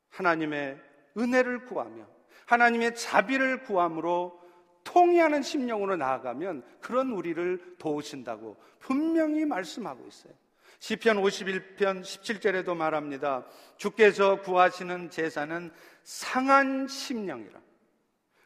하나님의 0.10 0.80
은혜를 1.17 1.65
구하며 1.65 2.06
하나님의 2.45 2.95
자비를 2.95 3.63
구함으로 3.63 4.44
통의하는 4.86 5.41
심령으로 5.41 5.98
나아가면 5.98 6.63
그런 6.80 7.12
우리를 7.12 7.76
도우신다고 7.78 8.56
분명히 8.80 9.43
말씀하고 9.43 10.08
있어요. 10.08 10.34
시편 10.80 11.17
51편 11.17 12.02
17절에도 12.02 12.76
말합니다. 12.76 13.45
주께서 13.76 14.41
구하시는 14.41 15.10
제사는 15.10 15.71
상한 16.04 16.88
심령이라. 16.88 17.60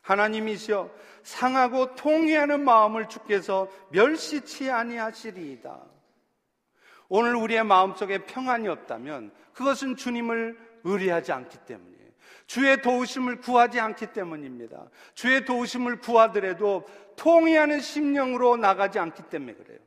하나님이시여 0.02 0.90
상하고 1.24 1.96
통회하는 1.96 2.64
마음을 2.64 3.10
주께서 3.10 3.70
멸시치 3.92 4.72
아니하시리이다. 4.72 5.84
오늘 7.10 7.36
우리의 7.36 7.64
마음속에 7.64 8.26
평안이 8.26 8.68
없다면 8.70 9.32
그것은 9.54 9.98
주님을 9.98 10.58
의뢰하지 10.84 11.32
않기 11.32 11.58
때문이에요. 11.66 11.99
주의 12.50 12.82
도우심을 12.82 13.42
구하지 13.42 13.80
않기 13.80 14.08
때문입니다. 14.08 14.90
주의 15.14 15.46
도우심을 15.46 16.00
구하더라도 16.00 16.84
통회하는 17.16 17.80
심령으로 17.80 18.58
나가지 18.58 18.98
않기 18.98 19.22
때문에 19.30 19.54
그래요. 19.54 19.78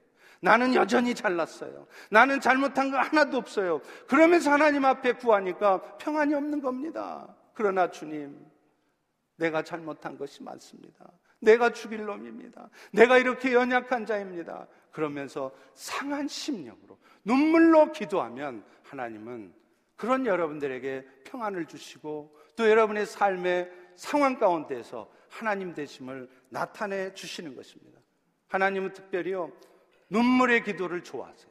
나는 0.41 0.73
여전히 0.77 1.13
잘났어요. 1.13 1.89
나는 2.09 2.41
잘못한 2.41 2.93
거 2.93 2.99
하나도 2.99 3.37
없어요. 3.37 3.81
그러면서 4.07 4.53
하나님 4.53 4.85
앞에 4.85 5.15
구하니까 5.15 5.97
평안이 5.99 6.35
없는 6.35 6.61
겁니다. 6.61 7.35
그러나 7.53 7.91
주님, 7.91 8.39
내가 9.35 9.65
잘못한 9.65 10.17
것이 10.17 10.45
많습니다. 10.45 11.11
내가 11.41 11.73
죽일 11.73 12.05
놈입니다. 12.05 12.71
내가 12.93 13.19
이렇게 13.19 13.55
연약한 13.55 14.07
자입니다. 14.07 14.69
그러면서 14.93 15.51
상한 15.75 16.29
심령으로 16.29 16.97
눈물로 17.25 17.91
기도하면 17.91 18.65
하나님은 18.85 19.53
그런 19.97 20.27
여러분들에게 20.27 21.07
평안을 21.25 21.67
주시고 21.67 22.42
또 22.57 22.69
여러분의 22.69 23.07
삶의 23.07 23.71
상황 23.97 24.39
가운데서 24.39 25.11
하나님 25.29 25.75
되심을 25.75 26.29
나타내 26.49 27.15
주시는 27.15 27.57
것입니다. 27.57 28.01
하나님은 28.49 28.93
특별히요, 28.93 29.51
눈물의 30.11 30.65
기도를 30.65 31.03
좋아하세요. 31.03 31.51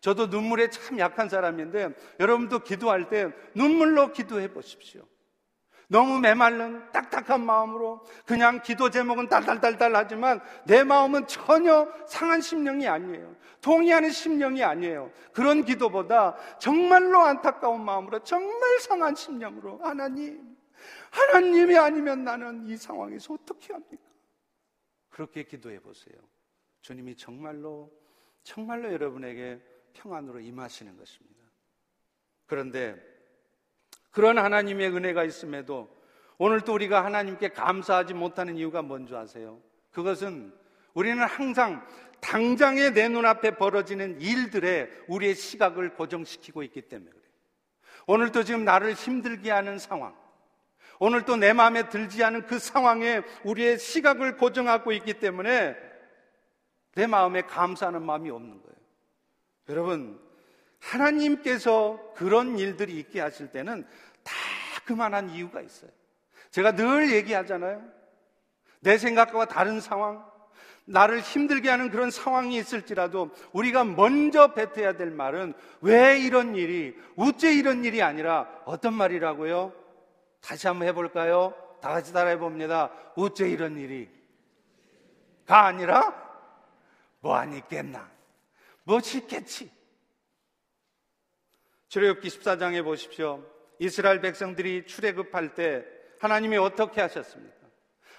저도 0.00 0.26
눈물에 0.26 0.68
참 0.70 0.98
약한 0.98 1.28
사람인데 1.28 1.90
여러분도 2.18 2.60
기도할 2.60 3.08
때 3.08 3.30
눈물로 3.54 4.12
기도해 4.12 4.52
보십시오. 4.52 5.06
너무 5.92 6.18
메말른 6.20 6.90
딱딱한 6.90 7.44
마음으로 7.44 8.02
그냥 8.24 8.62
기도 8.62 8.88
제목은 8.88 9.28
달달달달 9.28 9.94
하지만 9.94 10.40
내 10.64 10.84
마음은 10.84 11.26
전혀 11.26 11.86
상한 12.08 12.40
심령이 12.40 12.88
아니에요. 12.88 13.36
동의하는 13.60 14.10
심령이 14.10 14.64
아니에요. 14.64 15.12
그런 15.34 15.66
기도보다 15.66 16.34
정말로 16.58 17.20
안타까운 17.20 17.84
마음으로 17.84 18.20
정말 18.20 18.80
상한 18.80 19.14
심령으로 19.14 19.80
하나님, 19.80 20.56
하나님이 21.10 21.76
아니면 21.76 22.24
나는 22.24 22.66
이 22.66 22.74
상황에서 22.78 23.34
어떻게 23.34 23.74
합니까? 23.74 24.02
그렇게 25.10 25.42
기도해 25.42 25.78
보세요. 25.80 26.16
주님이 26.80 27.16
정말로 27.16 27.92
정말로 28.44 28.90
여러분에게 28.90 29.60
평안으로 29.92 30.40
임하시는 30.40 30.96
것입니다. 30.96 31.42
그런데 32.46 33.11
그런 34.12 34.38
하나님의 34.38 34.94
은혜가 34.94 35.24
있음에도 35.24 35.88
오늘 36.38 36.60
또 36.60 36.74
우리가 36.74 37.04
하나님께 37.04 37.48
감사하지 37.48 38.14
못하는 38.14 38.56
이유가 38.56 38.82
뭔지 38.82 39.14
아세요? 39.16 39.60
그것은 39.90 40.52
우리는 40.94 41.22
항상 41.24 41.86
당장에 42.20 42.90
내 42.90 43.08
눈앞에 43.08 43.56
벌어지는 43.56 44.20
일들에 44.20 44.88
우리의 45.08 45.34
시각을 45.34 45.94
고정시키고 45.94 46.62
있기 46.62 46.82
때문에 46.82 47.10
그래요. 47.10 47.26
오늘도 48.06 48.44
지금 48.44 48.64
나를 48.64 48.92
힘들게 48.92 49.50
하는 49.50 49.78
상황, 49.78 50.14
오늘 50.98 51.24
또내 51.24 51.52
마음에 51.52 51.88
들지 51.88 52.22
않은 52.22 52.46
그 52.46 52.58
상황에 52.58 53.22
우리의 53.44 53.78
시각을 53.78 54.36
고정하고 54.36 54.92
있기 54.92 55.14
때문에 55.14 55.76
내 56.94 57.06
마음에 57.06 57.42
감사하는 57.42 58.02
마음이 58.02 58.30
없는 58.30 58.62
거예요. 58.62 58.76
여러분, 59.70 60.20
하나님께서 60.82 62.12
그런 62.14 62.58
일들이 62.58 62.98
있게 62.98 63.20
하실 63.20 63.50
때는 63.50 63.86
다 64.22 64.32
그만한 64.84 65.30
이유가 65.30 65.60
있어요. 65.60 65.90
제가 66.50 66.72
늘 66.72 67.12
얘기하잖아요. 67.12 67.82
내 68.80 68.98
생각과 68.98 69.46
다른 69.46 69.80
상황, 69.80 70.24
나를 70.84 71.20
힘들게 71.20 71.70
하는 71.70 71.90
그런 71.90 72.10
상황이 72.10 72.56
있을지라도 72.56 73.30
우리가 73.52 73.84
먼저 73.84 74.52
뱉어야 74.54 74.96
될 74.96 75.10
말은 75.10 75.54
왜 75.80 76.18
이런 76.18 76.56
일이, 76.56 76.96
우째 77.14 77.52
이런 77.52 77.84
일이 77.84 78.02
아니라 78.02 78.48
어떤 78.64 78.92
말이라고요? 78.94 79.72
다시 80.40 80.66
한번 80.66 80.88
해볼까요? 80.88 81.54
다 81.80 81.90
같이 81.90 82.12
따라해 82.12 82.38
봅니다. 82.38 82.90
우째 83.16 83.48
이런 83.48 83.78
일이. 83.78 84.08
가 85.46 85.66
아니라 85.66 86.12
뭐하니 87.20 87.58
있겠나? 87.58 88.10
무엇이 88.84 89.18
있겠지? 89.18 89.70
출애굽기 91.92 92.26
14장에 92.26 92.82
보십시오. 92.82 93.44
이스라엘 93.78 94.22
백성들이 94.22 94.86
출애굽할 94.86 95.54
때 95.54 95.84
하나님이 96.20 96.56
어떻게 96.56 97.02
하셨습니까? 97.02 97.54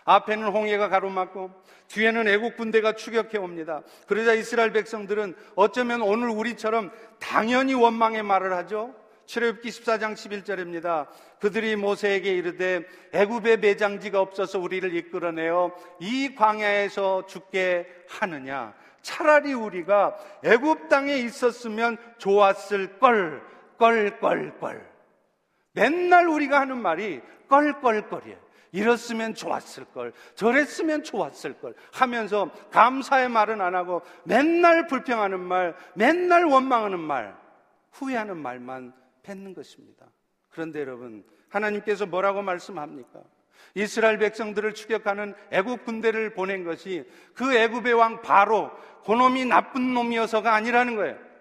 앞에는 0.06 0.50
홍해가 0.50 0.90
가로막고 0.90 1.50
뒤에는 1.88 2.28
애국 2.28 2.56
군대가 2.56 2.94
추격해 2.94 3.40
옵니다. 3.40 3.82
그러자 4.06 4.36
이스라엘 4.36 4.74
백성들은 4.74 5.34
어쩌면 5.56 6.04
오늘 6.04 6.30
우리처럼 6.30 6.92
당연히 7.20 7.74
원망의 7.74 8.22
말을 8.22 8.54
하죠. 8.58 8.94
출애굽기 9.26 9.68
14장 9.70 10.14
11절입니다. 10.14 11.08
그들이 11.40 11.76
모세에게 11.76 12.32
이르되 12.32 12.86
애굽의 13.12 13.58
매장지가 13.58 14.22
없어서 14.22 14.60
우리를 14.60 14.94
이끌어내어 14.94 15.74
이 16.00 16.36
광야에서 16.36 17.26
죽게 17.26 17.88
하느냐? 18.08 18.76
차라리 19.02 19.54
우리가 19.54 20.16
애굽 20.44 20.90
땅에 20.90 21.18
있었으면 21.18 21.98
좋았을 22.20 23.00
걸, 23.00 23.42
걸. 23.78 24.94
맨날 25.74 26.28
우리가 26.28 26.62
하는 26.62 26.82
말이 26.82 27.22
껄껄껄이에요. 27.48 28.38
이랬으면 28.72 29.36
좋았을 29.36 29.86
걸, 29.86 30.14
저랬으면 30.34 31.04
좋았을 31.04 31.60
걸 31.60 31.76
하면서 31.92 32.50
감사의 32.72 33.30
말은 33.30 33.62
안 33.62 33.76
하고 33.76 34.02
맨날 34.24 34.88
불평하는 34.88 35.40
말, 35.40 35.76
맨날 35.94 36.46
원망하는 36.46 37.00
말, 37.00 37.38
후회하는 37.92 38.38
말만 38.38 38.94
뱉는 39.22 39.54
것입니다. 39.54 40.08
그런데 40.50 40.82
여러분, 40.82 41.24
하나님께서 41.50 42.08
뭐라고 42.08 42.42
말씀합니까? 42.42 43.22
이스라엘 43.76 44.18
백성들을 44.18 44.74
추격하는 44.74 45.36
애굽 45.52 45.86
군대를 45.86 46.34
보낸 46.34 46.64
것이 46.64 47.08
그 47.36 47.56
애굽의 47.56 47.94
왕 47.94 48.22
바로 48.22 48.72
그놈이 49.06 49.46
나쁜 49.46 49.94
놈이어서가 49.94 50.54
아니라는 50.54 50.96
거예요. 50.96 51.33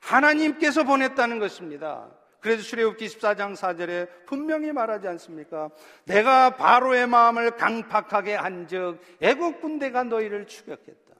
하나님께서 0.00 0.84
보냈다는 0.84 1.38
것입니다. 1.38 2.08
그래서 2.40 2.62
출애굽기 2.62 3.06
14장 3.06 3.54
4절에 3.56 4.26
분명히 4.26 4.72
말하지 4.72 5.08
않습니까? 5.08 5.70
내가 6.04 6.56
바로의 6.56 7.06
마음을 7.06 7.52
강팍하게 7.52 8.34
한즉 8.34 9.00
애국 9.20 9.60
군대가 9.60 10.04
너희를 10.04 10.46
추격했다. 10.46 11.14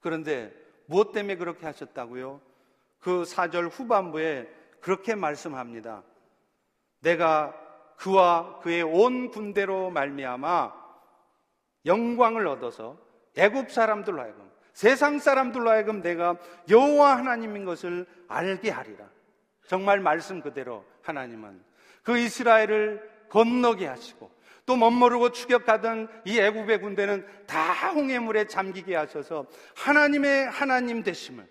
그런데 0.00 0.52
무엇 0.86 1.12
때문에 1.12 1.36
그렇게 1.36 1.66
하셨다고요? 1.66 2.40
그 3.00 3.22
4절 3.22 3.70
후반부에 3.70 4.48
그렇게 4.80 5.14
말씀합니다. 5.14 6.02
내가 7.00 7.54
그와 7.96 8.58
그의 8.60 8.82
온 8.82 9.30
군대로 9.30 9.90
말미암아 9.90 10.72
영광을 11.86 12.46
얻어서 12.46 12.98
애굽 13.36 13.70
사람들로 13.70 14.20
하여금 14.20 14.49
세상 14.72 15.18
사람들로 15.18 15.70
하여금 15.70 16.00
내가 16.02 16.36
여호와 16.68 17.18
하나님인 17.18 17.64
것을 17.64 18.06
알게 18.28 18.70
하리라. 18.70 19.08
정말 19.66 20.00
말씀 20.00 20.40
그대로 20.40 20.84
하나님은 21.02 21.62
그 22.02 22.18
이스라엘을 22.18 23.08
건너게 23.28 23.86
하시고 23.86 24.30
또 24.66 24.76
멋모르고 24.76 25.32
추격하던 25.32 26.08
이 26.24 26.38
애굽의 26.38 26.80
군대는 26.80 27.26
다 27.46 27.90
홍해물에 27.90 28.46
잠기게 28.46 28.94
하셔서 28.94 29.46
하나님의 29.76 30.48
하나님 30.48 31.02
되심을 31.02 31.46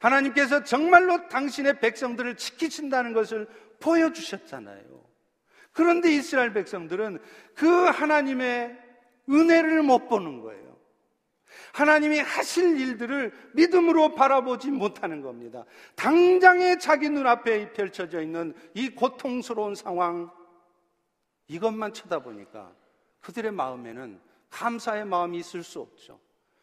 하나님께서 0.00 0.64
정말로 0.64 1.28
당신의 1.28 1.80
백성들을 1.80 2.36
지키신다는 2.36 3.12
것을 3.12 3.48
보여주셨잖아요. 3.80 5.04
그런데 5.72 6.12
이스라엘 6.12 6.52
백성들은 6.52 7.18
그 7.54 7.66
하나님의 7.66 8.78
은혜를 9.28 9.82
못 9.82 10.08
보는 10.08 10.40
거예요. 10.40 10.73
하나님이 11.74 12.20
하실 12.20 12.80
일들을 12.80 13.32
믿음으로 13.54 14.14
바라보지 14.14 14.70
못하는 14.70 15.22
겁니다. 15.22 15.64
당장에 15.96 16.78
자기 16.78 17.10
눈앞에 17.10 17.72
펼쳐져 17.72 18.22
있는 18.22 18.54
이 18.74 18.90
고통스러운 18.90 19.74
상황, 19.74 20.30
이것만 21.48 21.92
쳐다보니까 21.92 22.72
그들의 23.20 23.50
마음에는 23.50 24.20
감사의 24.50 25.04
마음이 25.04 25.36
있을 25.38 25.64
수 25.64 25.80
없죠. 25.80 26.20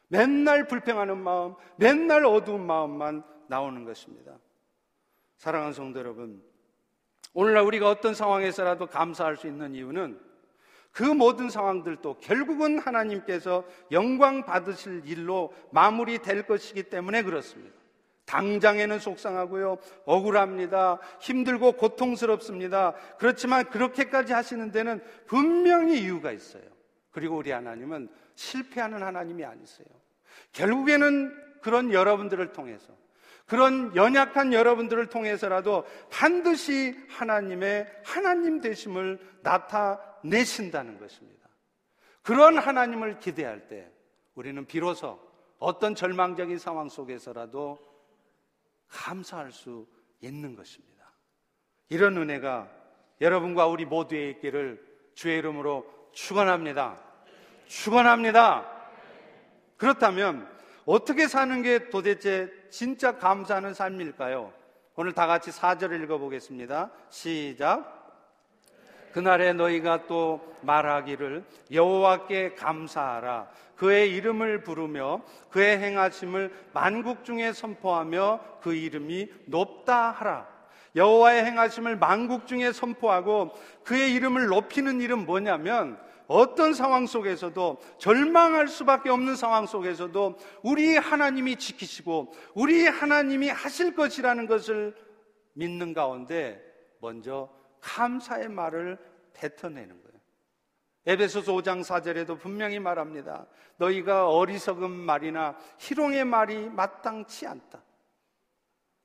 맨날 0.07 0.65
불평하는 0.69 1.17
마음, 1.17 1.55
맨날 1.75 2.23
어두운 2.25 2.65
마음만 2.65 3.23
나오는 3.47 3.83
것입니다. 3.83 4.39
사랑하는 5.35 5.73
성도 5.73 5.99
여러분, 5.99 6.41
오늘날 7.33 7.63
우리가 7.63 7.89
어떤 7.89 8.13
상황에서라도 8.13 8.87
감사할 8.87 9.35
수 9.35 9.47
있는 9.47 9.75
이유는 9.75 10.30
그 10.91 11.03
모든 11.03 11.49
상황들도 11.49 12.17
결국은 12.19 12.79
하나님께서 12.79 13.65
영광 13.91 14.43
받으실 14.45 15.01
일로 15.05 15.53
마무리될 15.71 16.45
것이기 16.45 16.83
때문에 16.83 17.23
그렇습니다. 17.23 17.75
당장에는 18.25 18.99
속상하고요, 18.99 19.77
억울합니다, 20.05 20.99
힘들고 21.19 21.73
고통스럽습니다. 21.73 22.93
그렇지만 23.17 23.65
그렇게까지 23.69 24.31
하시는 24.31 24.71
데는 24.71 25.03
분명히 25.27 26.01
이유가 26.01 26.31
있어요. 26.31 26.63
그리고 27.11 27.37
우리 27.37 27.51
하나님은 27.51 28.09
실패하는 28.35 29.03
하나님이 29.03 29.43
아니세요. 29.43 29.87
결국에는 30.53 31.35
그런 31.61 31.91
여러분들을 31.91 32.53
통해서, 32.53 32.93
그런 33.45 33.95
연약한 33.95 34.53
여러분들을 34.53 35.07
통해서라도 35.07 35.85
반드시 36.09 36.95
하나님의 37.09 37.87
하나님 38.03 38.61
되심을 38.61 39.19
나타 39.43 39.99
내신다는 40.23 40.99
것입니다. 40.99 41.49
그런 42.21 42.57
하나님을 42.57 43.19
기대할 43.19 43.67
때 43.67 43.91
우리는 44.35 44.65
비로소 44.65 45.19
어떤 45.59 45.95
절망적인 45.95 46.57
상황 46.57 46.89
속에서라도 46.89 47.79
감사할 48.87 49.51
수 49.51 49.87
있는 50.21 50.55
것입니다. 50.55 50.91
이런 51.89 52.17
은혜가 52.17 52.69
여러분과 53.19 53.67
우리 53.67 53.85
모두의 53.85 54.31
있기를 54.31 54.83
주의 55.13 55.37
이름으로 55.37 55.85
축원합니다. 56.13 56.99
축원합니다. 57.67 58.65
그렇다면 59.77 60.49
어떻게 60.85 61.27
사는 61.27 61.61
게 61.61 61.89
도대체 61.89 62.51
진짜 62.71 63.17
감사하는 63.17 63.75
삶일까요? 63.75 64.51
오늘 64.95 65.13
다 65.13 65.27
같이 65.27 65.51
4절을 65.51 66.03
읽어보겠습니다. 66.03 66.89
시작. 67.09 68.01
그날에 69.11 69.51
너희가 69.53 70.07
또 70.07 70.55
말하기를 70.61 71.43
여호와께 71.71 72.55
감사하라 72.55 73.49
그의 73.75 74.15
이름을 74.15 74.63
부르며 74.63 75.21
그의 75.49 75.79
행하심을 75.79 76.53
만국 76.71 77.25
중에 77.25 77.51
선포하며 77.51 78.39
그 78.61 78.73
이름이 78.73 79.27
높다 79.47 80.11
하라 80.11 80.47
여호와의 80.95 81.43
행하심을 81.43 81.97
만국 81.97 82.47
중에 82.47 82.71
선포하고 82.71 83.51
그의 83.83 84.13
이름을 84.13 84.47
높이는 84.47 85.01
일은 85.01 85.25
뭐냐면 85.25 85.99
어떤 86.31 86.73
상황 86.73 87.05
속에서도 87.05 87.79
절망할 87.97 88.67
수밖에 88.67 89.09
없는 89.09 89.35
상황 89.35 89.65
속에서도 89.65 90.37
우리 90.63 90.95
하나님이 90.95 91.57
지키시고 91.57 92.33
우리 92.55 92.87
하나님이 92.87 93.49
하실 93.49 93.95
것이라는 93.95 94.47
것을 94.47 94.95
믿는 95.53 95.93
가운데 95.93 96.63
먼저 96.99 97.49
감사의 97.81 98.49
말을 98.49 98.97
뱉어내는 99.33 100.01
거예요. 100.01 100.11
에베소서 101.05 101.53
5장 101.53 101.81
4절에도 101.81 102.39
분명히 102.39 102.79
말합니다. 102.79 103.47
너희가 103.77 104.29
어리석은 104.29 104.89
말이나 104.89 105.57
희롱의 105.79 106.25
말이 106.25 106.69
마땅치 106.69 107.47
않다. 107.47 107.83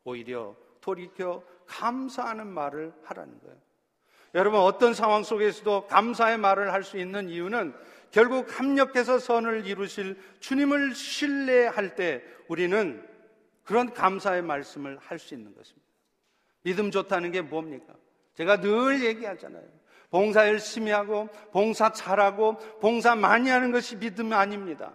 오히려 0.05 0.55
돌이켜 0.81 1.43
감사하는 1.67 2.47
말을 2.47 2.93
하라는 3.03 3.41
거예요. 3.41 3.66
여러분 4.37 4.61
어떤 4.61 4.93
상황 4.93 5.23
속에서도 5.23 5.87
감사의 5.87 6.37
말을 6.37 6.71
할 6.73 6.85
수 6.85 6.99
있는 6.99 7.31
이유는 7.31 7.75
결국 8.11 8.47
합력해서 8.61 9.19
선을 9.19 9.67
이루실 9.67 10.17
주님을 10.41 10.95
신뢰할 10.95 11.97
때 11.97 12.23
우리는 12.47 13.03
그런 13.65 13.93
감사의 13.95 14.43
말씀을 14.43 14.99
할 15.01 15.19
수 15.19 15.35
있는 15.35 15.55
것입니다. 15.55 15.87
믿음 16.63 16.91
좋다는 16.91 17.33
게 17.33 17.41
뭡니까? 17.41 17.95
제가 18.35 18.61
늘 18.61 19.03
얘기하잖아요. 19.07 19.65
봉사 20.11 20.47
열심히 20.47 20.93
하고, 20.93 21.29
봉사 21.51 21.91
잘하고, 21.91 22.59
봉사 22.81 23.15
많이 23.17 23.49
하는 23.49 23.73
것이 23.73 23.99
믿음 23.99 24.33
아닙니다. 24.35 24.93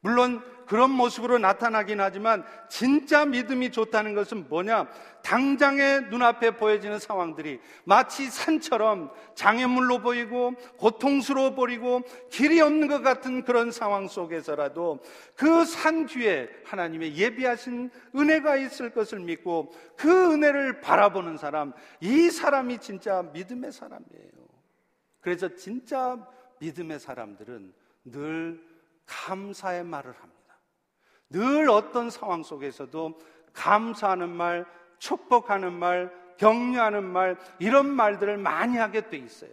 물론 0.00 0.42
그런 0.72 0.90
모습으로 0.90 1.36
나타나긴 1.36 2.00
하지만 2.00 2.46
진짜 2.70 3.26
믿음이 3.26 3.72
좋다는 3.72 4.14
것은 4.14 4.48
뭐냐? 4.48 4.88
당장에 5.22 6.00
눈앞에 6.08 6.52
보여지는 6.52 6.98
상황들이 6.98 7.60
마치 7.84 8.30
산처럼 8.30 9.12
장애물로 9.34 9.98
보이고 9.98 10.54
고통스러워 10.78 11.50
보이고 11.50 12.00
길이 12.30 12.58
없는 12.62 12.88
것 12.88 13.02
같은 13.02 13.44
그런 13.44 13.70
상황 13.70 14.08
속에서라도 14.08 15.00
그 15.36 15.66
산 15.66 16.06
뒤에 16.06 16.48
하나님의 16.64 17.16
예비하신 17.18 17.90
은혜가 18.16 18.56
있을 18.56 18.94
것을 18.94 19.20
믿고 19.20 19.74
그 19.94 20.32
은혜를 20.32 20.80
바라보는 20.80 21.36
사람, 21.36 21.74
이 22.00 22.30
사람이 22.30 22.78
진짜 22.78 23.22
믿음의 23.34 23.72
사람이에요. 23.72 24.32
그래서 25.20 25.54
진짜 25.54 26.16
믿음의 26.60 26.98
사람들은 26.98 27.74
늘 28.06 28.58
감사의 29.04 29.84
말을 29.84 30.12
합니다. 30.12 30.41
늘 31.32 31.68
어떤 31.70 32.10
상황 32.10 32.42
속에서도 32.42 33.18
감사하는 33.52 34.28
말, 34.28 34.64
축복하는 34.98 35.72
말, 35.72 36.12
격려하는 36.36 37.04
말, 37.04 37.36
이런 37.58 37.86
말들을 37.88 38.36
많이 38.38 38.76
하게 38.76 39.08
돼 39.08 39.16
있어요. 39.16 39.50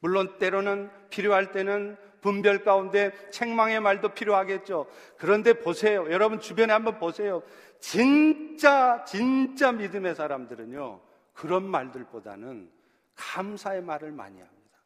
물론 0.00 0.38
때로는 0.38 0.90
필요할 1.10 1.52
때는 1.52 1.96
분별 2.20 2.64
가운데 2.64 3.12
책망의 3.30 3.80
말도 3.80 4.10
필요하겠죠. 4.10 4.86
그런데 5.16 5.54
보세요. 5.54 6.10
여러분 6.10 6.38
주변에 6.40 6.72
한번 6.72 6.98
보세요. 6.98 7.42
진짜, 7.78 9.04
진짜 9.04 9.72
믿음의 9.72 10.14
사람들은요, 10.14 11.00
그런 11.32 11.64
말들보다는 11.64 12.70
감사의 13.14 13.82
말을 13.82 14.12
많이 14.12 14.38
합니다. 14.38 14.78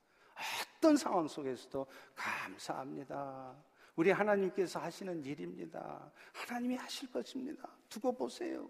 어떤 0.79 0.97
상황 0.97 1.27
속에서도 1.27 1.87
감사합니다. 2.15 3.55
우리 3.97 4.11
하나님께서 4.11 4.81
하시는 4.81 5.25
일입니다. 5.25 6.11
하나님이 6.33 6.77
하실 6.77 7.11
것입니다. 7.13 7.69
두고 7.89 8.13
보세요. 8.13 8.69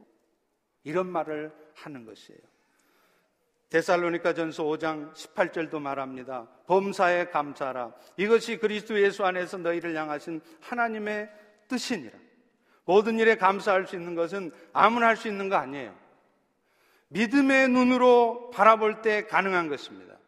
이런 0.83 1.07
말을 1.07 1.53
하는 1.75 2.05
것이에요. 2.05 2.41
데살로니가 3.71 4.35
전서 4.35 4.63
5장 4.65 5.13
18절도 5.15 5.81
말합니다. 5.81 6.47
범사에 6.67 7.27
감사하라. 7.31 7.95
이것이 8.17 8.59
그리스도 8.59 9.01
예수 9.01 9.25
안에서 9.25 9.57
너희를 9.59 9.97
향하신 9.97 10.41
하나님의 10.61 11.31
뜻이니라. 11.69 12.17
모든 12.85 13.19
일에 13.19 13.37
감사할 13.37 13.87
수 13.87 13.97
있는 13.97 14.15
것은 14.15 14.53
아무나 14.73 15.09
할 15.09 15.17
수 15.17 15.27
있는 15.27 15.49
거 15.49 15.57
아니에요. 15.57 15.97
믿음의 17.09 17.69
눈으로 17.71 18.51
바라볼 18.51 19.01
때 19.03 19.27
가능한 19.27 19.69
것입니다. 19.69 20.19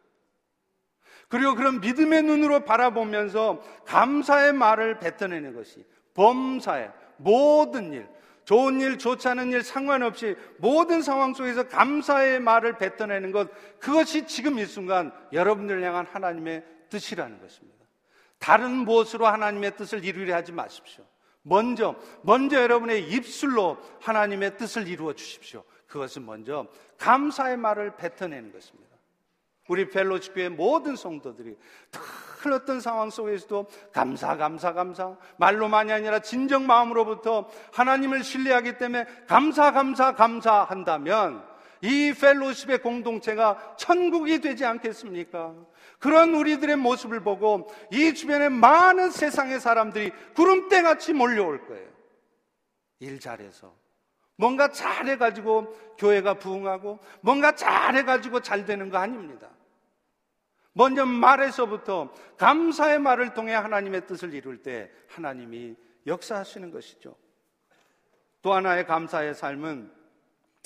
그리고 1.27 1.55
그런 1.55 1.81
믿음의 1.81 2.23
눈으로 2.23 2.61
바라보면서 2.61 3.61
감사의 3.85 4.53
말을 4.53 4.99
뱉어내는 4.99 5.53
것이 5.53 5.85
범사의 6.13 6.91
모든 7.17 7.93
일, 7.93 8.07
좋은 8.45 8.79
일, 8.79 8.97
좋지 8.97 9.27
않은 9.27 9.51
일 9.51 9.61
상관없이 9.61 10.35
모든 10.57 11.01
상황 11.01 11.33
속에서 11.33 11.67
감사의 11.67 12.39
말을 12.39 12.77
뱉어내는 12.77 13.31
것, 13.31 13.49
그것이 13.79 14.25
지금 14.25 14.57
이 14.57 14.65
순간 14.65 15.11
여러분들 15.33 15.83
향한 15.83 16.05
하나님의 16.05 16.63
뜻이라는 16.89 17.41
것입니다. 17.41 17.77
다른 18.39 18.71
무엇으로 18.71 19.27
하나님의 19.27 19.75
뜻을 19.75 20.05
이루려 20.05 20.35
하지 20.35 20.51
마십시오. 20.53 21.03
먼저, 21.41 21.95
먼저 22.21 22.61
여러분의 22.61 23.09
입술로 23.09 23.77
하나님의 23.99 24.57
뜻을 24.57 24.87
이루어 24.87 25.13
주십시오. 25.13 25.63
그것은 25.87 26.25
먼저 26.25 26.67
감사의 26.97 27.57
말을 27.57 27.95
뱉어내는 27.97 28.51
것입니다. 28.51 28.86
우리 29.67 29.89
펠로시 29.89 30.31
교회 30.33 30.49
모든 30.49 30.95
성도들이 30.95 31.57
큰 32.39 32.53
어떤 32.53 32.79
상황 32.79 33.09
속에서도 33.09 33.67
감사, 33.91 34.37
감사, 34.37 34.73
감사. 34.73 35.15
말로만이 35.37 35.91
아니라 35.91 36.19
진정 36.19 36.65
마음으로부터 36.67 37.49
하나님을 37.73 38.23
신뢰하기 38.23 38.77
때문에 38.77 39.05
감사, 39.27 39.71
감사, 39.71 40.13
감사한다면 40.13 41.43
이 41.81 42.13
펠로십의 42.19 42.81
공동체가 42.81 43.75
천국이 43.77 44.39
되지 44.41 44.65
않겠습니까? 44.65 45.53
그런 45.99 46.33
우리들의 46.35 46.75
모습을 46.75 47.21
보고 47.21 47.69
이 47.91 48.13
주변에 48.13 48.49
많은 48.49 49.11
세상의 49.11 49.59
사람들이 49.59 50.11
구름대 50.35 50.81
같이 50.81 51.13
몰려올 51.13 51.65
거예요. 51.67 51.87
일 52.99 53.19
잘해서. 53.19 53.73
뭔가 54.37 54.69
잘해가지고 54.69 55.95
교회가 55.97 56.35
부흥하고 56.35 56.99
뭔가 57.21 57.55
잘해가지고 57.55 58.41
잘 58.41 58.65
되는 58.65 58.89
거 58.89 58.97
아닙니다. 58.97 59.49
먼저 60.77 61.07
말에서부터 61.07 62.13
감사의 62.37 62.99
말을 62.99 63.33
통해 63.33 63.55
하나님의 63.55 64.05
뜻을 64.05 64.35
이룰 64.35 64.61
때 64.61 64.91
하나님이 65.07 65.75
역사하시는 66.05 66.69
것이죠. 66.69 67.15
또 68.43 68.53
하나의 68.53 68.85
감사의 68.85 69.33
삶은 69.33 69.91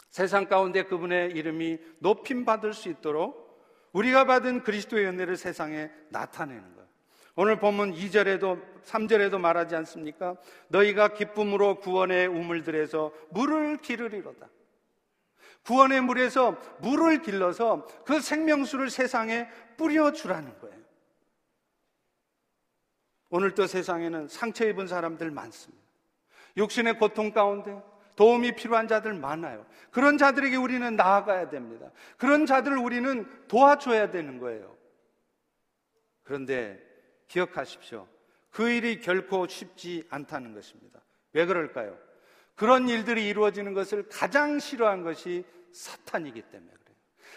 세상 0.10 0.50
가운데 0.50 0.84
그분의 0.84 1.32
이름이 1.32 1.80
높임 2.00 2.43
받을 2.43 2.74
수 2.74 2.89
있도록 2.89 3.58
우리가 3.93 4.26
받은 4.26 4.63
그리스도의 4.63 5.06
은혜를 5.06 5.38
세상에 5.38 5.89
나타내는 6.10 6.76
것. 6.76 6.82
오늘 7.36 7.58
보면 7.58 7.93
2절에도 7.93 8.62
3절에도 8.84 9.39
말하지 9.39 9.78
않습니까? 9.78 10.36
너희가 10.67 11.13
기쁨으로 11.13 11.80
구원의 11.80 12.28
우물들에서 12.28 13.13
물을 13.30 13.78
기르리로다. 13.78 14.50
구원의 15.63 16.02
물에서 16.02 16.58
물을 16.80 17.21
길러서 17.21 17.86
그 18.06 18.19
생명수를 18.19 18.89
세상에 18.89 19.47
뿌려주라는 19.82 20.60
거예요. 20.60 20.82
오늘도 23.30 23.65
세상에는 23.65 24.28
상처 24.28 24.67
입은 24.67 24.88
사람들 24.88 25.32
많습니다. 25.32 25.82
육신의 26.58 27.00
고통 27.00 27.32
가운데 27.32 27.82
도움이 28.15 28.56
필요한 28.56 28.88
자들 28.88 29.13
많아요. 29.13 29.65
그런 29.89 30.17
자들에게 30.17 30.56
우리는 30.58 30.96
나아가야 30.96 31.50
됩니다. 31.50 31.89
그런 32.17 32.46
자들을 32.46 32.78
우리는 32.78 33.26
도와줘야 33.48 34.12
되는 34.12 34.38
거예요. 34.38 34.78
그런데 36.24 36.80
기억하십시오. 37.28 38.08
그 38.52 38.70
일이 38.70 39.00
결코 39.00 39.48
쉽지 39.48 40.06
않다는 40.10 40.54
것입니다. 40.54 41.02
왜 41.34 41.46
그럴까요? 41.46 41.98
그런 42.56 42.89
일들이 42.89 43.28
이루어지는 43.30 43.74
것을 43.74 44.08
가장 44.10 44.60
싫어한 44.60 45.04
것이 45.04 45.46
사탄이기 45.72 46.41
때문에. 46.44 46.81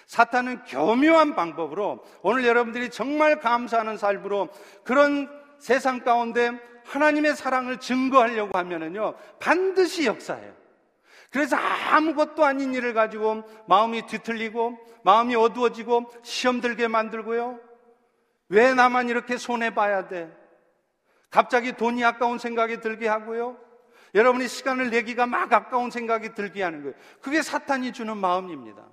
사탄은 0.07 0.65
교묘한 0.65 1.35
방법으로 1.35 2.05
오늘 2.23 2.47
여러분들이 2.47 2.91
정말 2.91 3.41
감사하는 3.41 3.97
삶으로 3.97 4.49
그런 4.85 5.29
세상 5.59 6.01
가운데 6.01 6.53
하나님의 6.85 7.37
사랑을 7.37 7.79
증거하려고 7.79 8.57
하면은요, 8.57 9.15
반드시 9.41 10.07
역사해요. 10.07 10.53
그래서 11.31 11.57
아무것도 11.57 12.45
아닌 12.45 12.75
일을 12.75 12.95
가지고 12.95 13.43
마음이 13.67 14.07
뒤틀리고 14.07 14.79
마음이 15.03 15.35
어두워지고 15.35 16.11
시험 16.23 16.61
들게 16.61 16.87
만들고요. 16.87 17.59
왜 18.51 18.73
나만 18.75 19.09
이렇게 19.09 19.37
손해봐야 19.37 20.07
돼? 20.07 20.31
갑자기 21.31 21.73
돈이 21.73 22.05
아까운 22.05 22.39
생각이 22.39 22.81
들게 22.81 23.09
하고요. 23.09 23.57
여러분이 24.15 24.47
시간을 24.47 24.91
내기가 24.91 25.27
막 25.27 25.53
아까운 25.53 25.91
생각이 25.91 26.35
들게 26.35 26.63
하는 26.63 26.83
거예요. 26.83 26.95
그게 27.21 27.43
사탄이 27.43 27.93
주는 27.93 28.17
마음입니다. 28.17 28.85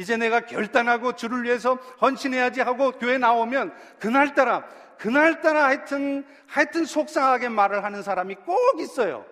이제 0.00 0.16
내가 0.16 0.40
결단하고 0.40 1.14
주를 1.14 1.44
위해서 1.44 1.74
헌신해야지 2.00 2.62
하고 2.62 2.92
교회 2.92 3.18
나오면 3.18 3.74
그날따라 3.98 4.66
그날따라 4.96 5.66
하여튼 5.66 6.24
하여튼 6.46 6.86
속상하게 6.86 7.50
말을 7.50 7.84
하는 7.84 8.02
사람이 8.02 8.36
꼭 8.36 8.80
있어요. 8.80 9.26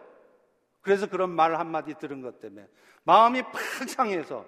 그래서 0.82 1.06
그런 1.06 1.30
말 1.30 1.58
한마디 1.58 1.94
들은 1.94 2.20
것 2.20 2.40
때문에 2.40 2.68
마음이 3.04 3.44
팍 3.44 3.54
상해서 3.88 4.44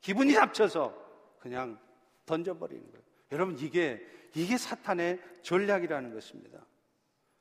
기분이 0.00 0.34
잡쳐서 0.34 0.94
그냥 1.40 1.80
던져버리는 2.26 2.88
거예요. 2.88 3.04
여러분 3.32 3.58
이게 3.58 4.00
이게 4.34 4.56
사탄의 4.56 5.18
전략이라는 5.42 6.14
것입니다. 6.14 6.60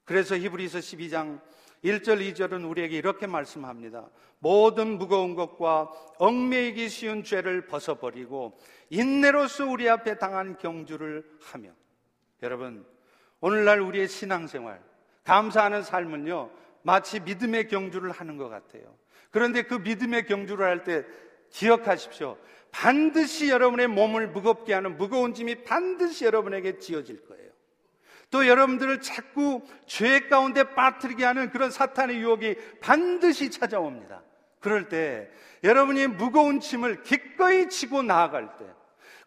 그래서 0.04 0.36
히브리서 0.36 0.80
12장 0.80 1.40
1절, 1.84 2.34
2절은 2.34 2.68
우리에게 2.68 2.98
이렇게 2.98 3.28
말씀합니다. 3.28 4.10
모든 4.40 4.98
무거운 4.98 5.36
것과 5.36 5.92
얽매이기 6.18 6.90
쉬운 6.90 7.24
죄를 7.24 7.68
벗어버리고 7.68 8.58
인내로서 8.90 9.66
우리 9.66 9.90
앞에 9.90 10.18
당한 10.18 10.58
경주를 10.58 11.24
하며 11.42 11.72
여러분, 12.42 12.86
오늘날 13.42 13.82
우리의 13.82 14.08
신앙생활, 14.08 14.82
감사하는 15.24 15.84
삶은요, 15.84 16.50
마치 16.82 17.20
믿음의 17.20 17.68
경주를 17.68 18.12
하는 18.12 18.38
것 18.38 18.50
같아요. 18.50 18.98
그런데 19.32 19.64
그 19.64 19.76
믿음의 19.76 20.26
경주를 20.26 20.66
할 20.66 20.84
때 20.84 21.06
기억하십시오. 21.52 22.38
반드시 22.72 23.50
여러분의 23.50 23.88
몸을 23.88 24.28
무겁게 24.30 24.74
하는 24.74 24.98
무거운 24.98 25.34
짐이 25.34 25.64
반드시 25.64 26.26
여러분에게 26.26 26.78
지어질 26.78 27.26
거예요. 27.26 27.50
또 28.30 28.48
여러분들을 28.48 29.02
자꾸 29.02 29.64
죄 29.88 30.20
가운데 30.28 30.76
빠뜨리게 30.76 31.26
하는 31.26 31.50
그런 31.50 31.72
사탄의 31.72 32.18
유혹이 32.18 32.56
반드시 32.80 33.50
찾아옵니다. 33.50 34.24
그럴 34.60 34.90
때 34.90 35.30
여러분이 35.64 36.08
무거운 36.08 36.60
짐을 36.60 37.04
기꺼이 37.04 37.70
지고 37.70 38.02
나아갈 38.02 38.58
때 38.58 38.66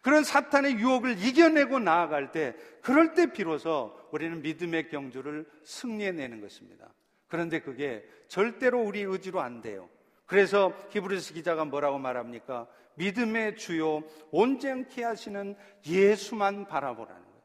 그런 0.01 0.25
사탄의 0.25 0.75
유혹을 0.79 1.19
이겨내고 1.25 1.79
나아갈 1.79 2.33
때 2.33 2.55
그럴 2.83 3.15
때 3.15 3.33
비로소 3.33 3.97
우리는 4.11 4.43
믿음의 4.43 4.89
경주를 4.89 5.47
승리해내는 5.65 6.41
것입니다. 6.41 6.89
그런데 7.29 7.61
그게 7.61 8.05
절대로 8.29 8.81
우리 8.81 9.01
의지로 9.03 9.41
안 9.41 9.63
돼요. 9.63 9.89
그래서 10.27 10.73
히브리스 10.91 11.35
기자가 11.35 11.65
뭐라고 11.65 11.99
말합니까? 11.99 12.67
믿음의 12.95 13.57
주요 13.57 14.03
온전케 14.31 15.05
하시는 15.05 15.57
예수만 15.87 16.67
바라보라는 16.67 17.23
거예요. 17.23 17.43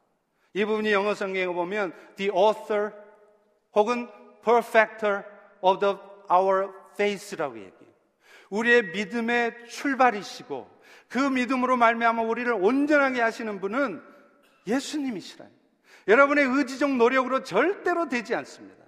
이 0.53 0.65
부분이 0.65 0.91
영어 0.91 1.13
성경에 1.13 1.47
보면 1.47 1.93
the 2.15 2.31
author 2.31 2.91
혹은 3.75 4.09
perfecter 4.43 5.23
of 5.61 5.79
the, 5.79 5.95
our 6.31 6.73
faith라고 6.97 7.57
얘기해요. 7.57 7.93
우리의 8.49 8.83
믿음의 8.91 9.67
출발이시고 9.69 10.77
그 11.09 11.19
믿음으로 11.19 11.77
말미암아 11.77 12.23
우리를 12.23 12.51
온전하게 12.53 13.21
하시는 13.21 13.59
분은 13.59 14.01
예수님이시라니. 14.65 15.51
여러분의 16.07 16.45
의지적 16.45 16.95
노력으로 16.95 17.43
절대로 17.43 18.07
되지 18.07 18.35
않습니다. 18.35 18.83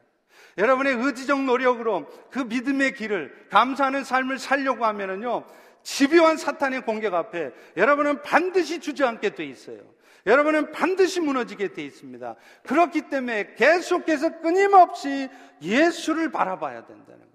여러분의 0.58 0.96
의지적 0.96 1.44
노력으로 1.44 2.08
그 2.32 2.40
믿음의 2.40 2.96
길을 2.96 3.48
감사하는 3.50 4.04
삶을 4.04 4.40
살려고 4.40 4.86
하면은요, 4.86 5.46
집요한 5.84 6.38
사탄의 6.38 6.82
공격 6.82 7.14
앞에 7.14 7.52
여러분은 7.78 8.22
반드시 8.24 8.80
주저앉게 8.80 9.36
돼 9.36 9.46
있어요. 9.46 9.80
여러분은 10.26 10.72
반드시 10.72 11.22
무너지게 11.22 11.74
돼 11.74 11.84
있습니다. 11.84 12.36
그렇기 12.64 13.10
때문에 13.10 13.56
계속해서 13.56 14.42
끊임없이 14.42 15.30
예수를 15.62 16.32
바라봐야 16.32 16.86
된다는. 16.86 17.29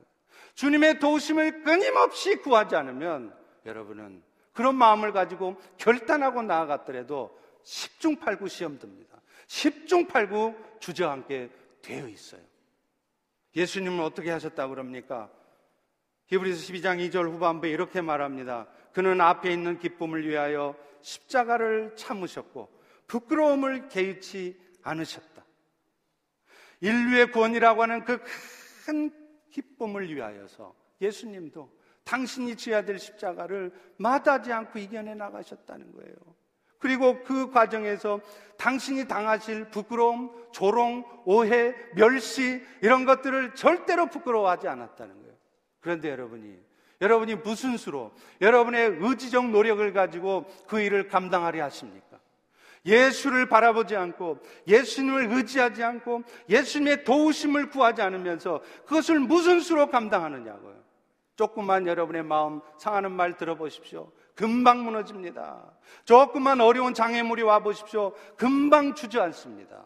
주님의 0.54 0.98
도우심을 0.98 1.62
끊임없이 1.62 2.36
구하지 2.36 2.76
않으면 2.76 3.36
여러분은 3.66 4.22
그런 4.52 4.76
마음을 4.76 5.12
가지고 5.12 5.60
결단하고 5.78 6.42
나아갔더라도 6.42 7.36
10중 7.64 8.20
8구 8.20 8.48
시험 8.48 8.78
듭니다. 8.78 9.20
10중 9.46 10.08
8구 10.08 10.80
주저앉게 10.80 11.50
되어 11.82 12.08
있어요. 12.08 12.42
예수님은 13.56 14.02
어떻게 14.04 14.30
하셨다고 14.30 14.74
그럽니까? 14.74 15.30
히브리서 16.26 16.72
12장 16.72 17.10
2절 17.10 17.30
후반부에 17.30 17.70
이렇게 17.70 18.00
말합니다. 18.00 18.66
그는 18.92 19.20
앞에 19.20 19.52
있는 19.52 19.78
기쁨을 19.78 20.26
위하여 20.26 20.76
십자가를 21.02 21.94
참으셨고 21.96 22.72
부끄러움을 23.06 23.88
개의치 23.88 24.58
않으셨다. 24.82 25.44
인류의 26.80 27.32
구원이라고 27.32 27.82
하는 27.82 28.04
그 28.04 28.22
큰 28.84 29.10
기쁨을 29.54 30.12
위하여서 30.12 30.74
예수님도 31.00 31.70
당신이 32.02 32.56
지어야 32.56 32.84
될 32.84 32.98
십자가를 32.98 33.72
마다하지 33.96 34.52
않고 34.52 34.78
이겨내 34.78 35.14
나가셨다는 35.14 35.92
거예요. 35.92 36.14
그리고 36.78 37.22
그 37.22 37.50
과정에서 37.50 38.20
당신이 38.58 39.08
당하실 39.08 39.70
부끄러움, 39.70 40.30
조롱, 40.52 41.04
오해, 41.24 41.74
멸시 41.94 42.62
이런 42.82 43.06
것들을 43.06 43.54
절대로 43.54 44.06
부끄러워하지 44.06 44.68
않았다는 44.68 45.22
거예요. 45.22 45.34
그런데 45.80 46.10
여러분이 46.10 46.58
여러분이 47.00 47.36
무슨 47.36 47.76
수로 47.76 48.12
여러분의 48.40 48.98
의지적 49.00 49.50
노력을 49.50 49.92
가지고 49.92 50.46
그 50.66 50.80
일을 50.80 51.08
감당하려 51.08 51.64
하십니까? 51.64 52.13
예수를 52.86 53.48
바라보지 53.48 53.96
않고 53.96 54.38
예수님을 54.66 55.32
의지하지 55.32 55.82
않고 55.82 56.22
예수님의 56.48 57.04
도우심을 57.04 57.70
구하지 57.70 58.02
않으면서 58.02 58.62
그것을 58.84 59.20
무슨 59.20 59.60
수로 59.60 59.88
감당하느냐고요. 59.88 60.84
조금만 61.36 61.86
여러분의 61.86 62.22
마음 62.22 62.60
상하는 62.78 63.10
말 63.12 63.36
들어보십시오. 63.36 64.12
금방 64.34 64.84
무너집니다. 64.84 65.72
조금만 66.04 66.60
어려운 66.60 66.94
장애물이 66.94 67.42
와 67.42 67.60
보십시오. 67.60 68.12
금방 68.36 68.94
주저앉습니다. 68.94 69.84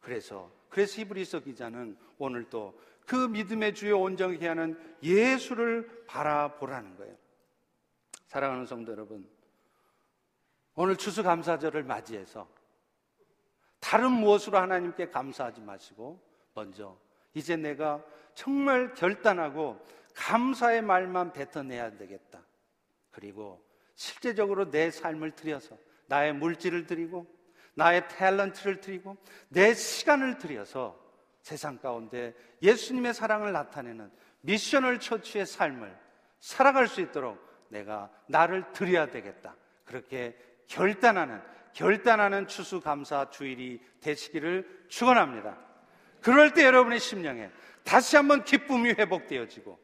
그래서 0.00 0.50
그래서 0.72 1.00
히브리서 1.00 1.40
기자는 1.40 1.96
오늘 2.18 2.44
또그 2.48 3.28
믿음의 3.30 3.74
주요 3.74 4.00
온전히 4.00 4.44
하는 4.46 4.78
예수를 5.02 6.04
바라보라는 6.06 6.96
거예요. 6.96 7.14
사랑하는 8.28 8.64
성도 8.64 8.92
여러분, 8.92 9.28
오늘 10.74 10.96
추수감사절을 10.96 11.82
맞이해서 11.84 12.48
다른 13.80 14.12
무엇으로 14.12 14.58
하나님께 14.58 15.10
감사하지 15.10 15.60
마시고 15.60 16.20
먼저 16.54 16.98
이제 17.34 17.56
내가 17.56 18.02
정말 18.34 18.94
결단하고 18.94 19.84
감사의 20.14 20.82
말만 20.82 21.32
뱉어내야 21.32 21.96
되겠다. 21.96 22.42
그리고 23.10 23.62
실제적으로 23.94 24.70
내 24.70 24.90
삶을 24.90 25.32
들여서 25.32 25.76
나의 26.06 26.32
물질을 26.34 26.86
드리고 26.86 27.26
나의 27.74 28.02
탤런트를 28.02 28.80
드리고 28.80 29.16
내 29.48 29.74
시간을 29.74 30.38
들여서 30.38 30.98
세상 31.40 31.78
가운데 31.78 32.34
예수님의 32.62 33.14
사랑을 33.14 33.52
나타내는 33.52 34.10
미션을 34.42 35.00
처치의 35.00 35.46
삶을 35.46 35.96
살아갈 36.38 36.86
수 36.88 37.00
있도록 37.00 37.38
내가 37.68 38.10
나를 38.26 38.72
드려야 38.72 39.10
되겠다. 39.10 39.56
그렇게 39.84 40.36
결단하는 40.72 41.40
결단하는 41.74 42.46
추수감사 42.46 43.30
주일이 43.30 43.80
되시기를 44.00 44.86
축원합니다. 44.88 45.58
그럴 46.20 46.54
때 46.54 46.64
여러분의 46.64 46.98
심령에 46.98 47.50
다시 47.84 48.16
한번 48.16 48.44
기쁨이 48.44 48.90
회복되어지고 48.90 49.78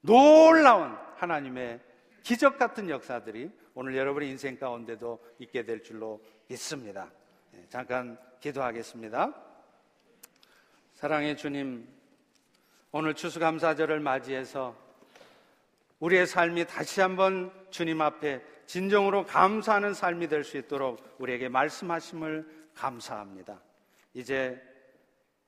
놀라운 0.00 0.96
하나님의 1.16 1.80
기적 2.22 2.58
같은 2.58 2.90
역사들이 2.90 3.50
오늘 3.74 3.96
여러분의 3.96 4.28
인생 4.28 4.58
가운데도 4.58 5.24
있게 5.38 5.64
될 5.64 5.82
줄로 5.82 6.22
믿습니다. 6.48 7.10
네, 7.52 7.64
잠깐 7.68 8.18
기도하겠습니다. 8.40 9.32
사랑의 10.92 11.36
주님, 11.36 11.88
오늘 12.90 13.14
추수감사절을 13.14 14.00
맞이해서 14.00 14.76
우리의 16.00 16.26
삶이 16.26 16.66
다시 16.66 17.00
한번 17.00 17.52
주님 17.70 18.00
앞에 18.02 18.55
진정으로 18.66 19.24
감사하는 19.26 19.94
삶이 19.94 20.28
될 20.28 20.44
수 20.44 20.56
있도록 20.58 21.16
우리에게 21.18 21.48
말씀하심을 21.48 22.46
감사합니다. 22.74 23.60
이제 24.14 24.60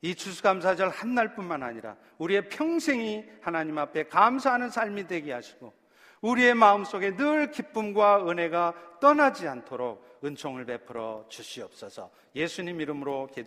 이 0.01 0.15
추수감사절 0.15 0.89
한 0.91 1.15
날뿐만 1.15 1.63
아니라 1.63 1.97
우리의 2.19 2.49
평생이 2.49 3.25
하나님 3.41 3.79
앞에 3.79 4.05
감사하는 4.05 4.71
삶이 4.71 5.07
되게 5.07 5.33
하시고 5.33 5.73
우리의 6.21 6.55
마음속에 6.55 7.17
늘 7.17 7.51
기쁨과 7.51 8.29
은혜가 8.29 8.99
떠나지 9.01 9.47
않도록 9.49 10.21
은총을 10.25 10.65
베풀어 10.67 11.27
주시옵소서 11.29 12.11
예수님 12.35 12.81
이름으로 12.81 13.29
기도 13.29 13.37